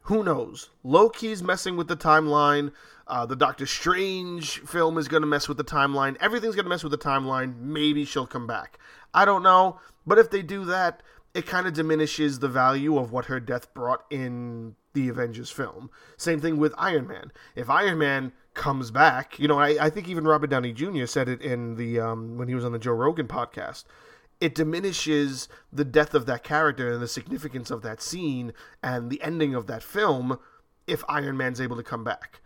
who 0.04 0.22
knows? 0.22 0.68
Loki's 0.82 1.42
messing 1.42 1.76
with 1.76 1.88
the 1.88 1.96
timeline. 1.96 2.72
Uh, 3.06 3.24
the 3.24 3.36
Doctor 3.36 3.64
Strange 3.64 4.60
film 4.60 4.98
is 4.98 5.08
going 5.08 5.22
to 5.22 5.26
mess 5.26 5.48
with 5.48 5.56
the 5.56 5.64
timeline. 5.64 6.16
Everything's 6.20 6.54
going 6.54 6.66
to 6.66 6.70
mess 6.70 6.82
with 6.82 6.92
the 6.92 6.98
timeline. 6.98 7.58
Maybe 7.58 8.04
she'll 8.04 8.26
come 8.26 8.46
back. 8.46 8.78
I 9.14 9.24
don't 9.24 9.42
know. 9.42 9.80
But 10.06 10.18
if 10.18 10.30
they 10.30 10.42
do 10.42 10.66
that, 10.66 11.02
it 11.32 11.46
kind 11.46 11.66
of 11.66 11.72
diminishes 11.72 12.38
the 12.38 12.48
value 12.48 12.98
of 12.98 13.12
what 13.12 13.26
her 13.26 13.40
death 13.40 13.72
brought 13.72 14.04
in 14.10 14.76
the 14.92 15.08
Avengers 15.08 15.50
film. 15.50 15.90
Same 16.18 16.40
thing 16.40 16.58
with 16.58 16.74
Iron 16.76 17.06
Man. 17.06 17.32
If 17.56 17.70
Iron 17.70 17.98
Man 17.98 18.32
comes 18.52 18.90
back, 18.90 19.38
you 19.38 19.48
know, 19.48 19.58
I, 19.58 19.86
I 19.86 19.90
think 19.90 20.06
even 20.06 20.24
Robert 20.24 20.50
Downey 20.50 20.72
Jr. 20.74 21.06
said 21.06 21.30
it 21.30 21.40
in 21.40 21.76
the 21.76 21.98
um, 21.98 22.36
when 22.36 22.48
he 22.48 22.54
was 22.54 22.64
on 22.64 22.72
the 22.72 22.78
Joe 22.78 22.92
Rogan 22.92 23.26
podcast 23.26 23.84
it 24.44 24.54
diminishes 24.54 25.48
the 25.72 25.86
death 25.86 26.12
of 26.12 26.26
that 26.26 26.44
character 26.44 26.92
and 26.92 27.00
the 27.00 27.08
significance 27.08 27.70
of 27.70 27.80
that 27.80 28.02
scene 28.02 28.52
and 28.82 29.08
the 29.08 29.22
ending 29.22 29.54
of 29.54 29.66
that 29.68 29.82
film 29.82 30.38
if 30.86 31.02
Iron 31.08 31.38
Man's 31.38 31.62
able 31.62 31.76
to 31.76 31.82
come 31.82 32.04
back. 32.04 32.42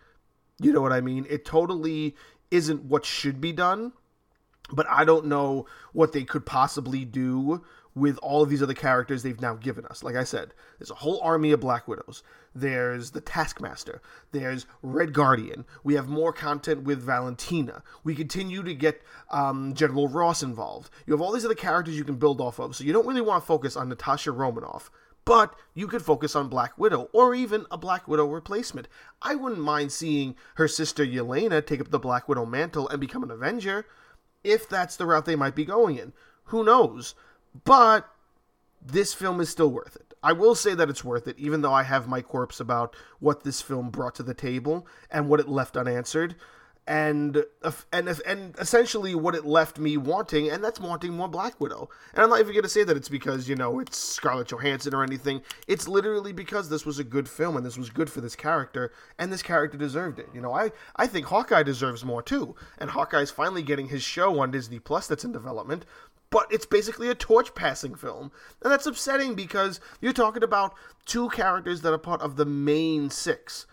You 0.61 0.73
know 0.73 0.81
what 0.81 0.93
I 0.93 1.01
mean? 1.01 1.27
It 1.29 1.45
totally 1.45 2.15
isn't 2.53 2.85
what 2.85 3.05
should 3.05 3.41
be 3.41 3.51
done, 3.51 3.95
but 4.71 4.87
I 4.89 5.05
don't 5.05 5.27
know 5.27 5.67
what 5.93 6.13
they 6.13 6.23
could 6.23 6.47
possibly 6.47 7.05
do 7.05 7.65
with 7.97 8.17
all 8.19 8.45
of 8.45 8.49
these 8.49 8.63
other 8.63 8.75
characters 8.75 9.25
they've 9.25 9.41
now 9.41 9.55
given 9.55 9.85
us. 9.87 10.05
Like 10.05 10.15
I 10.15 10.23
said, 10.23 10.55
there's 10.79 10.93
a 10.93 10.95
whole 10.95 11.21
army 11.21 11.51
of 11.51 11.59
Black 11.59 11.89
Widows. 11.89 12.23
There's 12.61 13.13
the 13.13 13.21
Taskmaster. 13.21 14.03
There's 14.33 14.67
Red 14.83 15.13
Guardian. 15.13 15.65
We 15.85 15.95
have 15.95 16.09
more 16.09 16.33
content 16.33 16.83
with 16.83 17.01
Valentina. 17.01 17.85
We 18.03 18.17
continue 18.17 18.65
to 18.65 18.75
get 18.75 19.03
um, 19.31 19.75
General 19.75 20.09
Ross 20.09 20.43
involved. 20.43 20.91
You 21.07 21.15
have 21.15 21.21
all 21.21 21.33
these 21.33 21.45
other 21.45 21.55
characters 21.55 21.97
you 21.97 22.05
can 22.05 22.17
build 22.17 22.41
off 22.41 22.59
of, 22.59 22.75
so 22.75 22.83
you 22.83 22.93
don't 22.93 23.07
really 23.07 23.21
want 23.21 23.43
to 23.43 23.47
focus 23.47 23.77
on 23.77 23.89
Natasha 23.89 24.33
Romanoff. 24.33 24.91
But 25.25 25.55
you 25.75 25.87
could 25.87 26.03
focus 26.03 26.35
on 26.35 26.49
Black 26.49 26.77
Widow 26.77 27.11
or 27.13 27.33
even 27.35 27.67
a 27.71 27.79
Black 27.79 28.09
Widow 28.09 28.27
replacement. 28.27 28.89
I 29.23 29.37
wouldn't 29.37 29.61
mind 29.61 29.93
seeing 29.93 30.35
her 30.57 30.67
sister 30.67 31.05
Yelena 31.05 31.65
take 31.65 31.81
up 31.81 31.91
the 31.91 31.99
Black 31.99 32.29
Widow 32.29 32.47
mantle 32.47 32.89
and 32.89 33.01
become 33.01 33.23
an 33.23 33.31
Avenger 33.31 33.87
if 34.43 34.69
that's 34.69 34.97
the 34.97 35.07
route 35.07 35.27
they 35.27 35.37
might 35.37 35.55
be 35.55 35.65
going 35.65 35.97
in. 35.97 36.13
Who 36.45 36.65
knows? 36.65 37.15
But 37.65 38.09
this 38.81 39.15
film 39.15 39.41
is 39.41 39.49
still 39.49 39.71
worth 39.71 39.95
it. 39.97 40.08
I 40.23 40.33
will 40.33 40.55
say 40.55 40.75
that 40.75 40.91
it's 40.91 41.05
worth 41.05 41.29
it, 41.29 41.39
even 41.39 41.63
though 41.63 41.73
I 41.73 41.83
have 41.83 42.09
my 42.09 42.21
quirks 42.21 42.61
about 42.61 42.95
what 43.21 43.45
this 43.45 43.61
film 43.61 43.91
brought 43.91 44.15
to 44.17 44.23
the 44.23 44.35
table 44.35 44.87
and 45.11 45.29
what 45.29 45.41
it 45.41 45.49
left 45.49 45.77
unanswered, 45.77 46.35
and 46.89 47.45
uh, 47.63 47.71
and 47.93 48.09
uh, 48.09 48.15
and 48.27 48.55
essentially 48.59 49.15
what 49.15 49.35
it 49.35 49.45
left 49.45 49.79
me 49.79 49.99
wanting, 49.99 50.51
and 50.51 50.65
that's 50.65 50.81
wanting 50.81 51.13
more 51.13 51.29
Black 51.29 51.61
Widow. 51.61 51.91
And 52.15 52.23
I'm 52.23 52.31
not 52.31 52.41
even 52.41 52.55
gonna 52.55 52.69
say 52.69 52.83
that 52.83 52.97
it's 52.97 53.11
because 53.11 53.47
you 53.49 53.55
know 53.55 53.79
it's 53.79 53.99
Scarlett 53.99 54.49
Johansson 54.49 54.95
or 54.95 55.05
anything. 55.05 55.43
It's 55.67 55.87
literally 55.87 56.33
because 56.33 56.71
this 56.71 56.87
was 56.87 56.99
a 56.99 57.05
good 57.05 57.29
film 57.29 57.57
and 57.59 57.65
this 57.65 57.77
was 57.77 57.91
good 57.91 58.11
for 58.11 58.23
this 58.23 58.35
character, 58.35 58.91
and 59.19 59.31
this 59.31 59.43
character 59.43 59.77
deserved 59.77 60.19
it. 60.19 60.31
You 60.35 60.41
know, 60.41 60.53
I 60.53 60.73
I 60.97 61.07
think 61.07 61.27
Hawkeye 61.27 61.63
deserves 61.63 62.05
more 62.07 62.23
too, 62.23 62.57
and 62.79 62.91
Hawkeye's 62.91 63.31
finally 63.31 63.63
getting 63.63 63.89
his 63.89 64.03
show 64.03 64.41
on 64.41 64.51
Disney 64.51 64.79
Plus 64.79 65.07
that's 65.07 65.25
in 65.25 65.33
development 65.33 65.85
but 66.31 66.47
it's 66.51 66.67
basically 66.67 67.09
a 67.09 67.15
torch 67.15 67.55
passing 67.55 67.95
film. 67.95 68.31
And 68.63 68.73
that's 68.73 68.87
upsetting 68.87 69.35
because 69.35 69.81
you're 70.01 70.13
talking 70.13 70.43
about 70.43 70.75
two 71.07 71.29
characters 71.31 71.83
that 71.83 71.93
are 71.93 71.99
part 71.99 72.21
of 72.21 72.37
the 72.37 72.47
main 72.47 73.11
six. 73.11 73.67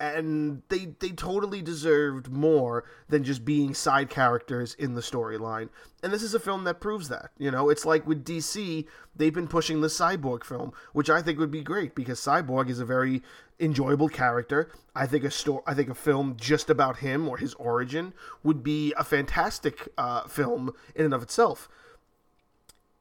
And 0.00 0.62
they 0.68 0.88
they 0.98 1.10
totally 1.10 1.62
deserved 1.62 2.28
more 2.28 2.84
than 3.08 3.22
just 3.22 3.44
being 3.44 3.72
side 3.74 4.10
characters 4.10 4.74
in 4.74 4.94
the 4.94 5.00
storyline. 5.00 5.68
And 6.02 6.12
this 6.12 6.22
is 6.22 6.34
a 6.34 6.40
film 6.40 6.64
that 6.64 6.80
proves 6.80 7.08
that. 7.08 7.30
You 7.38 7.52
know, 7.52 7.70
it's 7.70 7.86
like 7.86 8.06
with 8.06 8.24
DC, 8.24 8.86
they've 9.14 9.32
been 9.32 9.46
pushing 9.48 9.80
the 9.80 9.88
Cyborg 9.88 10.44
film, 10.44 10.72
which 10.92 11.08
I 11.08 11.22
think 11.22 11.38
would 11.38 11.52
be 11.52 11.62
great 11.62 11.94
because 11.94 12.20
Cyborg 12.20 12.68
is 12.68 12.80
a 12.80 12.84
very 12.84 13.22
enjoyable 13.60 14.08
character. 14.08 14.68
I 14.96 15.06
think 15.06 15.22
a 15.22 15.30
story, 15.30 15.62
I 15.64 15.74
think 15.74 15.88
a 15.88 15.94
film 15.94 16.36
just 16.38 16.68
about 16.68 16.98
him 16.98 17.28
or 17.28 17.38
his 17.38 17.54
origin 17.54 18.12
would 18.42 18.64
be 18.64 18.92
a 18.98 19.04
fantastic 19.04 19.88
uh, 19.96 20.26
film 20.26 20.72
in 20.96 21.04
and 21.04 21.14
of 21.14 21.22
itself 21.22 21.68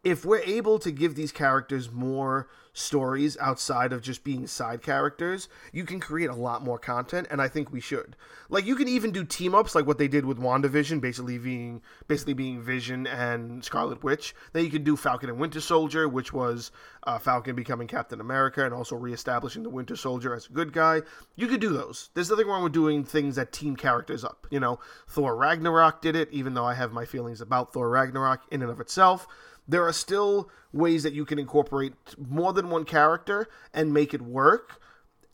if 0.04 0.26
we're 0.26 0.42
able 0.42 0.80
to 0.80 0.92
give 0.92 1.16
these 1.16 1.32
characters 1.32 1.92
more 1.92 2.48
stories 2.74 3.38
outside 3.40 3.94
of 3.94 4.02
just 4.02 4.24
being 4.24 4.48
side 4.48 4.82
characters, 4.82 5.48
you 5.72 5.86
can 5.86 6.00
create 6.00 6.30
a 6.30 6.36
lot 6.36 6.64
more 6.64 6.80
content, 6.80 7.28
and 7.30 7.40
I 7.42 7.48
think 7.48 7.72
we 7.72 7.80
should. 7.80 8.16
Like 8.50 8.66
you 8.66 8.76
can 8.76 8.88
even 8.88 9.12
do 9.12 9.24
team 9.24 9.54
ups 9.54 9.76
like 9.76 9.86
what 9.86 10.00
they 10.00 10.08
did 10.08 10.26
with 10.26 10.40
WandaVision, 10.40 11.00
basically 11.00 11.38
being 11.38 11.82
basically 12.08 12.34
being 12.34 12.62
Vision 12.62 13.08
and 13.08 13.64
Scarlet 13.64 14.04
Witch. 14.04 14.36
Then 14.52 14.66
you 14.66 14.72
could 14.72 14.84
do 14.84 14.98
Falcon 14.98 15.30
and 15.30 15.40
Winter 15.40 15.62
Soldier, 15.62 16.10
which 16.10 16.34
was 16.34 16.72
uh, 17.06 17.20
Falcon 17.20 17.56
becoming 17.56 17.88
Captain 17.88 18.20
America 18.20 18.66
and 18.66 18.74
also 18.74 18.96
reestablishing 18.96 19.64
the 19.64 19.70
Winter 19.70 19.96
Soldier 19.96 20.34
as 20.34 20.48
a 20.48 20.54
good 20.54 20.74
guy. 20.74 21.02
You 21.36 21.48
could 21.48 21.62
do 21.62 21.70
those. 21.70 22.10
There's 22.14 22.30
nothing 22.30 22.48
wrong 22.48 22.64
with 22.64 22.74
doing 22.74 23.04
things 23.04 23.36
that 23.36 23.52
team 23.52 23.76
characters 23.76 24.24
up. 24.24 24.48
You 24.50 24.60
know, 24.60 24.80
Thor 25.08 25.36
Ragnarok 25.36 26.02
did 26.02 26.16
it, 26.16 26.30
even 26.32 26.56
though 26.56 26.66
I 26.66 26.74
have 26.74 26.92
my 26.92 27.06
feelings 27.06 27.40
about 27.40 27.72
Thor 27.72 27.90
Ragnarok 27.90 28.42
in 28.52 28.62
and 28.62 28.72
of 28.72 28.80
itself 28.80 29.28
there 29.68 29.86
are 29.88 29.94
still 29.94 30.50
ways 30.72 31.04
that 31.04 31.14
you 31.14 31.26
can 31.26 31.40
incorporate 31.40 31.94
more 32.18 32.54
than 32.54 32.70
one 32.70 32.86
character 32.86 33.48
and 33.74 33.94
make 33.94 34.14
it 34.14 34.22
work. 34.22 34.80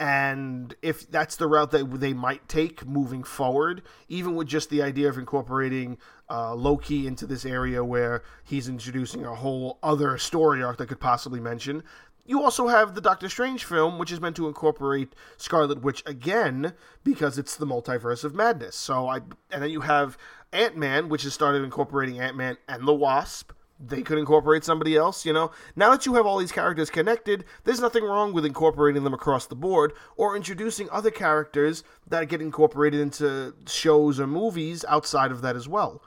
And 0.01 0.75
if 0.81 1.09
that's 1.11 1.35
the 1.35 1.47
route 1.47 1.71
that 1.71 1.99
they 1.99 2.13
might 2.13 2.47
take 2.47 2.85
moving 2.85 3.21
forward, 3.23 3.81
even 4.07 4.33
with 4.35 4.47
just 4.47 4.69
the 4.69 4.81
idea 4.81 5.09
of 5.09 5.17
incorporating 5.17 5.97
uh, 6.29 6.55
Loki 6.55 7.05
into 7.05 7.25
this 7.25 7.45
area 7.45 7.83
where 7.83 8.23
he's 8.43 8.69
introducing 8.69 9.25
a 9.25 9.35
whole 9.35 9.77
other 9.83 10.17
story 10.17 10.63
arc 10.63 10.77
that 10.77 10.87
could 10.87 11.01
possibly 11.01 11.41
mention, 11.41 11.83
You 12.25 12.43
also 12.43 12.67
have 12.67 12.93
the 12.95 13.01
Doctor 13.01 13.27
Strange 13.27 13.65
film, 13.65 13.97
which 13.97 14.11
is 14.11 14.21
meant 14.21 14.35
to 14.35 14.47
incorporate 14.47 15.15
Scarlet 15.35 15.81
Witch 15.81 16.03
again 16.05 16.73
because 17.03 17.37
it's 17.37 17.57
the 17.57 17.65
multiverse 17.65 18.23
of 18.23 18.35
madness. 18.35 18.75
So 18.75 19.07
I 19.07 19.17
and 19.51 19.63
then 19.63 19.71
you 19.71 19.81
have 19.81 20.17
Ant 20.53 20.77
Man, 20.77 21.09
which 21.09 21.23
has 21.23 21.33
started 21.33 21.63
incorporating 21.63 22.19
Ant 22.19 22.37
Man 22.37 22.57
and 22.67 22.87
the 22.87 22.93
Wasp. 22.93 23.51
They 23.81 24.01
could 24.01 24.17
incorporate 24.17 24.65
somebody 24.65 24.97
else, 24.97 25.25
you 25.25 25.31
know. 25.31 25.51
Now 25.73 25.91
that 25.91 26.05
you 26.05 26.15
have 26.15 26.25
all 26.25 26.37
these 26.37 26.51
characters 26.51 26.89
connected, 26.89 27.45
there's 27.63 27.79
nothing 27.79 28.03
wrong 28.03 28.33
with 28.33 28.45
incorporating 28.45 29.05
them 29.05 29.13
across 29.13 29.45
the 29.45 29.55
board 29.55 29.93
or 30.17 30.35
introducing 30.35 30.89
other 30.91 31.11
characters 31.11 31.85
that 32.05 32.27
get 32.27 32.41
incorporated 32.41 32.99
into 32.99 33.55
shows 33.67 34.19
or 34.19 34.27
movies 34.27 34.83
outside 34.89 35.31
of 35.31 35.41
that 35.41 35.55
as 35.55 35.67
well. 35.69 36.03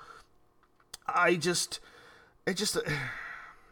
I 1.06 1.36
just, 1.36 1.80
it 2.46 2.58
just, 2.58 2.76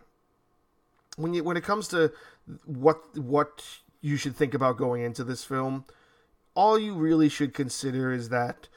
when 1.17 1.35
you 1.35 1.45
when 1.45 1.59
it 1.59 1.65
comes 1.65 1.87
to 1.89 2.11
what 2.65 3.19
what 3.19 3.63
you 4.01 4.17
should 4.17 4.35
think 4.35 4.55
about 4.55 4.79
going 4.79 5.03
into 5.03 5.25
this 5.25 5.45
film, 5.45 5.85
all 6.55 6.79
you 6.79 6.95
really 6.95 7.29
should 7.29 7.53
consider 7.53 8.13
is 8.13 8.31
that 8.31 8.69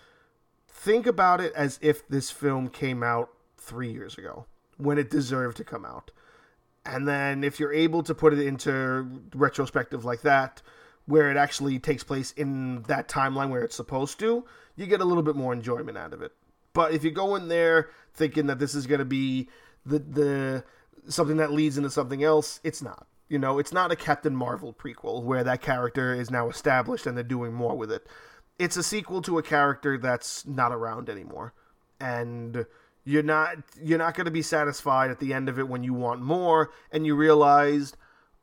think 0.68 1.08
about 1.08 1.40
it 1.40 1.54
as 1.56 1.80
if 1.82 2.06
this 2.10 2.30
film 2.30 2.68
came 2.68 3.02
out 3.02 3.30
three 3.58 3.90
years 3.90 4.18
ago 4.18 4.48
when 4.78 4.98
it 4.98 5.10
deserved 5.10 5.58
to 5.58 5.64
come 5.64 5.86
out. 5.86 6.12
And 6.86 7.08
then 7.08 7.44
if 7.44 7.60
you're 7.60 7.74
able 7.74 8.04
to 8.04 8.14
put 8.14 8.34
it 8.34 8.40
into 8.40 9.22
retrospective 9.34 10.04
like 10.04 10.22
that, 10.22 10.62
where 11.06 11.30
it 11.30 11.38
actually 11.38 11.80
takes 11.80 12.04
place 12.04 12.32
in 12.34 12.84
that 12.84 13.08
timeline 13.08 13.50
where 13.50 13.64
it's 13.64 13.76
supposed 13.76 14.20
to, 14.20 14.46
you 14.76 14.86
get 14.86 15.02
a 15.02 15.06
little 15.06 15.24
bit 15.24 15.36
more 15.36 15.54
enjoyment 15.54 15.98
out 15.98 16.14
of 16.14 16.22
it. 16.22 16.32
But 16.74 16.94
if 16.94 17.04
you 17.04 17.12
go 17.12 17.36
in 17.36 17.48
there 17.48 17.90
thinking 18.14 18.48
that 18.48 18.60
this 18.60 18.76
is 18.76 18.88
going 18.88 19.00
to 19.00 19.06
be 19.06 19.50
the 19.86 20.00
the 20.00 20.64
something 21.08 21.38
that 21.38 21.52
leads 21.52 21.78
into 21.78 21.90
something 21.90 22.24
else, 22.24 22.60
it's 22.64 22.82
not. 22.82 23.08
You 23.30 23.40
know, 23.40 23.60
it's 23.60 23.74
not 23.74 23.92
a 23.92 23.96
Captain 23.96 24.36
Marvel 24.36 24.74
prequel 24.74 25.24
where 25.24 25.44
that 25.44 25.62
character 25.62 26.14
is 26.14 26.30
now 26.30 26.50
established 26.50 27.06
and 27.06 27.18
they're 27.18 27.24
doing 27.24 27.54
more 27.54 27.76
with 27.76 27.92
it. 27.92 28.08
It's 28.60 28.78
a 28.78 28.84
sequel 28.84 29.22
to 29.24 29.38
a 29.38 29.44
character 29.44 29.98
that's 29.98 30.46
not 30.46 30.72
around 30.72 31.10
anymore. 31.10 31.54
And 32.00 32.66
you're 33.06 33.24
not 33.24 33.58
you're 33.82 33.98
not 33.98 34.16
going 34.16 34.26
to 34.26 34.32
be 34.32 34.42
satisfied 34.42 35.12
at 35.12 35.20
the 35.20 35.34
end 35.34 35.50
of 35.50 35.60
it 35.60 35.68
when 35.68 35.84
you 35.84 35.94
want 35.94 36.22
more 36.22 36.72
and 36.92 37.06
you 37.06 37.16
realized, 37.16 37.98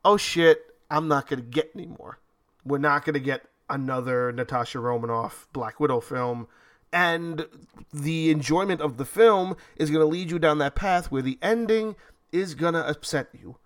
"Oh 0.05 0.17
shit, 0.17 0.75
I'm 0.89 1.07
not 1.07 1.27
going 1.27 1.41
to 1.41 1.45
get 1.45 1.71
any 1.75 1.87
more." 1.87 2.19
We're 2.63 2.77
not 2.77 3.05
going 3.05 3.15
to 3.15 3.19
get 3.19 3.45
another 3.69 4.31
Natasha 4.31 4.79
Romanoff 4.79 5.47
Black 5.51 5.79
Widow 5.79 5.99
film 5.99 6.47
and 6.93 7.47
the 7.93 8.31
enjoyment 8.31 8.81
of 8.81 8.97
the 8.97 9.05
film 9.05 9.55
is 9.77 9.89
going 9.89 10.01
to 10.01 10.11
lead 10.11 10.29
you 10.29 10.39
down 10.39 10.57
that 10.57 10.75
path 10.75 11.11
where 11.11 11.21
the 11.21 11.39
ending 11.41 11.95
is 12.31 12.55
going 12.55 12.73
to 12.73 12.87
upset 12.87 13.29
you. 13.33 13.57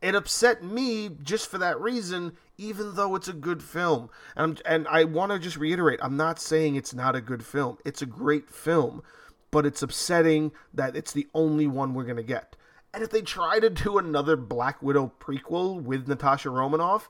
It 0.00 0.14
upset 0.14 0.64
me 0.64 1.10
just 1.22 1.50
for 1.50 1.58
that 1.58 1.78
reason, 1.78 2.36
even 2.56 2.94
though 2.94 3.14
it's 3.16 3.28
a 3.28 3.34
good 3.34 3.62
film. 3.62 4.08
And, 4.34 4.62
and 4.64 4.88
I 4.88 5.04
want 5.04 5.30
to 5.32 5.38
just 5.38 5.58
reiterate 5.58 6.00
I'm 6.02 6.16
not 6.16 6.40
saying 6.40 6.74
it's 6.74 6.94
not 6.94 7.14
a 7.14 7.20
good 7.20 7.44
film, 7.44 7.76
it's 7.84 8.00
a 8.00 8.06
great 8.06 8.48
film, 8.50 9.02
but 9.50 9.66
it's 9.66 9.82
upsetting 9.82 10.52
that 10.72 10.96
it's 10.96 11.12
the 11.12 11.28
only 11.34 11.66
one 11.66 11.94
we're 11.94 12.04
going 12.04 12.16
to 12.16 12.22
get. 12.22 12.56
And 12.92 13.02
if 13.02 13.10
they 13.10 13.22
try 13.22 13.60
to 13.60 13.70
do 13.70 13.98
another 13.98 14.36
Black 14.36 14.82
Widow 14.82 15.12
prequel 15.20 15.80
with 15.80 16.08
Natasha 16.08 16.50
Romanoff, 16.50 17.08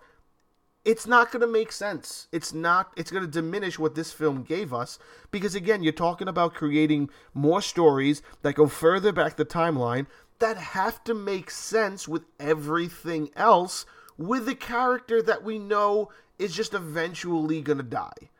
it's 0.85 1.07
not 1.07 1.31
going 1.31 1.41
to 1.41 1.47
make 1.47 1.73
sense. 1.73 2.29
It's 2.33 2.53
not 2.53 2.93
it's 2.97 3.11
going 3.11 3.25
to 3.25 3.31
diminish 3.31 3.79
what 3.79 3.95
this 3.95 4.13
film 4.13 4.43
gave 4.43 4.73
us 4.73 4.99
because 5.31 5.55
again, 5.55 5.83
you're 5.83 5.93
talking 5.93 6.29
about 6.29 6.55
creating 6.55 7.11
more 7.35 7.61
stories 7.61 8.23
that 8.43 8.55
go 8.55 8.67
further 8.67 9.13
back 9.13 9.37
the 9.37 9.45
timeline 9.45 10.07
that 10.39 10.57
have 10.57 11.05
to 11.05 11.15
make 11.15 11.51
sense 11.51 12.09
with 12.09 12.23
everything 12.39 13.31
else 13.37 13.85
with 14.17 14.47
the 14.47 14.55
character 14.55 15.23
that 15.23 15.45
we 15.45 15.59
know 15.59 16.11
is 16.39 16.55
just 16.55 16.75
eventually 16.75 17.61
going 17.61 17.79
to 17.79 17.85
die. 17.85 18.31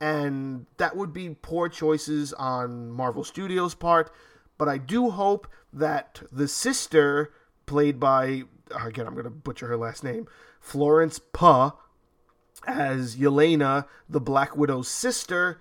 And 0.00 0.66
that 0.76 0.96
would 0.96 1.12
be 1.12 1.36
poor 1.40 1.68
choices 1.68 2.32
on 2.34 2.90
Marvel 2.90 3.24
Studios' 3.24 3.74
part, 3.74 4.10
but 4.58 4.68
I 4.68 4.78
do 4.78 5.10
hope 5.10 5.48
that 5.72 6.22
the 6.30 6.48
sister 6.48 7.32
played 7.64 7.98
by 7.98 8.44
again, 8.84 9.06
I'm 9.06 9.14
going 9.14 9.24
to 9.24 9.30
butcher 9.30 9.68
her 9.68 9.76
last 9.76 10.02
name, 10.02 10.26
Florence 10.60 11.18
Puh 11.18 11.72
as 12.66 13.16
Yelena, 13.16 13.86
the 14.08 14.20
Black 14.20 14.56
Widow's 14.56 14.88
sister, 14.88 15.60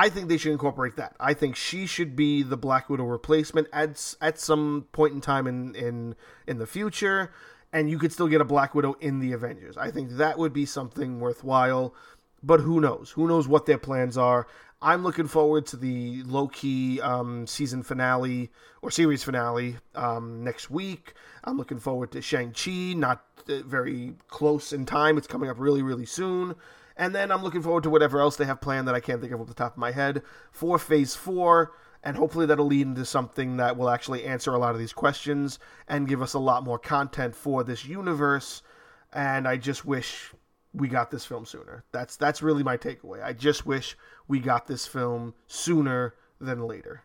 I 0.00 0.08
think 0.08 0.28
they 0.28 0.38
should 0.38 0.52
incorporate 0.52 0.96
that. 0.96 1.14
I 1.20 1.34
think 1.34 1.56
she 1.56 1.84
should 1.84 2.16
be 2.16 2.42
the 2.42 2.56
Black 2.56 2.88
Widow 2.88 3.04
replacement 3.04 3.68
at 3.72 4.14
at 4.20 4.38
some 4.38 4.86
point 4.92 5.12
in 5.12 5.20
time 5.20 5.46
in 5.46 5.74
in 5.74 6.14
in 6.46 6.58
the 6.58 6.66
future, 6.66 7.32
and 7.72 7.90
you 7.90 7.98
could 7.98 8.12
still 8.12 8.28
get 8.28 8.40
a 8.40 8.44
Black 8.44 8.74
Widow 8.74 8.94
in 9.00 9.18
the 9.20 9.32
Avengers. 9.32 9.76
I 9.76 9.90
think 9.90 10.12
that 10.12 10.38
would 10.38 10.52
be 10.54 10.64
something 10.64 11.20
worthwhile. 11.20 11.94
But 12.42 12.60
who 12.60 12.80
knows? 12.80 13.10
Who 13.10 13.28
knows 13.28 13.46
what 13.46 13.66
their 13.66 13.78
plans 13.78 14.16
are? 14.16 14.46
I'm 14.82 15.02
looking 15.02 15.28
forward 15.28 15.66
to 15.66 15.76
the 15.76 16.22
Loki 16.22 17.02
um, 17.02 17.46
season 17.46 17.82
finale 17.82 18.50
or 18.80 18.90
series 18.90 19.22
finale 19.22 19.76
um, 19.94 20.42
next 20.42 20.70
week. 20.70 21.12
I'm 21.44 21.58
looking 21.58 21.78
forward 21.78 22.12
to 22.12 22.22
Shang 22.22 22.52
Chi, 22.52 22.94
not 22.94 23.22
uh, 23.46 23.60
very 23.66 24.14
close 24.28 24.72
in 24.72 24.86
time. 24.86 25.18
It's 25.18 25.26
coming 25.26 25.50
up 25.50 25.58
really, 25.58 25.82
really 25.82 26.06
soon. 26.06 26.54
And 26.96 27.14
then 27.14 27.30
I'm 27.30 27.42
looking 27.42 27.62
forward 27.62 27.82
to 27.82 27.90
whatever 27.90 28.20
else 28.20 28.36
they 28.36 28.46
have 28.46 28.62
planned 28.62 28.88
that 28.88 28.94
I 28.94 29.00
can't 29.00 29.20
think 29.20 29.34
of 29.34 29.40
off 29.40 29.48
the 29.48 29.54
top 29.54 29.72
of 29.72 29.78
my 29.78 29.90
head 29.90 30.22
for 30.50 30.78
Phase 30.78 31.14
4. 31.14 31.72
And 32.02 32.16
hopefully 32.16 32.46
that'll 32.46 32.66
lead 32.66 32.86
into 32.86 33.04
something 33.04 33.58
that 33.58 33.76
will 33.76 33.90
actually 33.90 34.24
answer 34.24 34.54
a 34.54 34.58
lot 34.58 34.72
of 34.72 34.78
these 34.78 34.94
questions 34.94 35.58
and 35.88 36.08
give 36.08 36.22
us 36.22 36.32
a 36.32 36.38
lot 36.38 36.64
more 36.64 36.78
content 36.78 37.34
for 37.34 37.62
this 37.64 37.84
universe. 37.84 38.62
And 39.12 39.46
I 39.46 39.58
just 39.58 39.84
wish 39.84 40.32
we 40.72 40.88
got 40.88 41.10
this 41.10 41.24
film 41.24 41.44
sooner. 41.44 41.84
That's 41.92 42.16
that's 42.16 42.42
really 42.42 42.62
my 42.62 42.76
takeaway. 42.76 43.22
I 43.22 43.32
just 43.32 43.66
wish 43.66 43.96
we 44.28 44.38
got 44.38 44.66
this 44.66 44.86
film 44.86 45.34
sooner 45.46 46.14
than 46.40 46.66
later. 46.66 47.02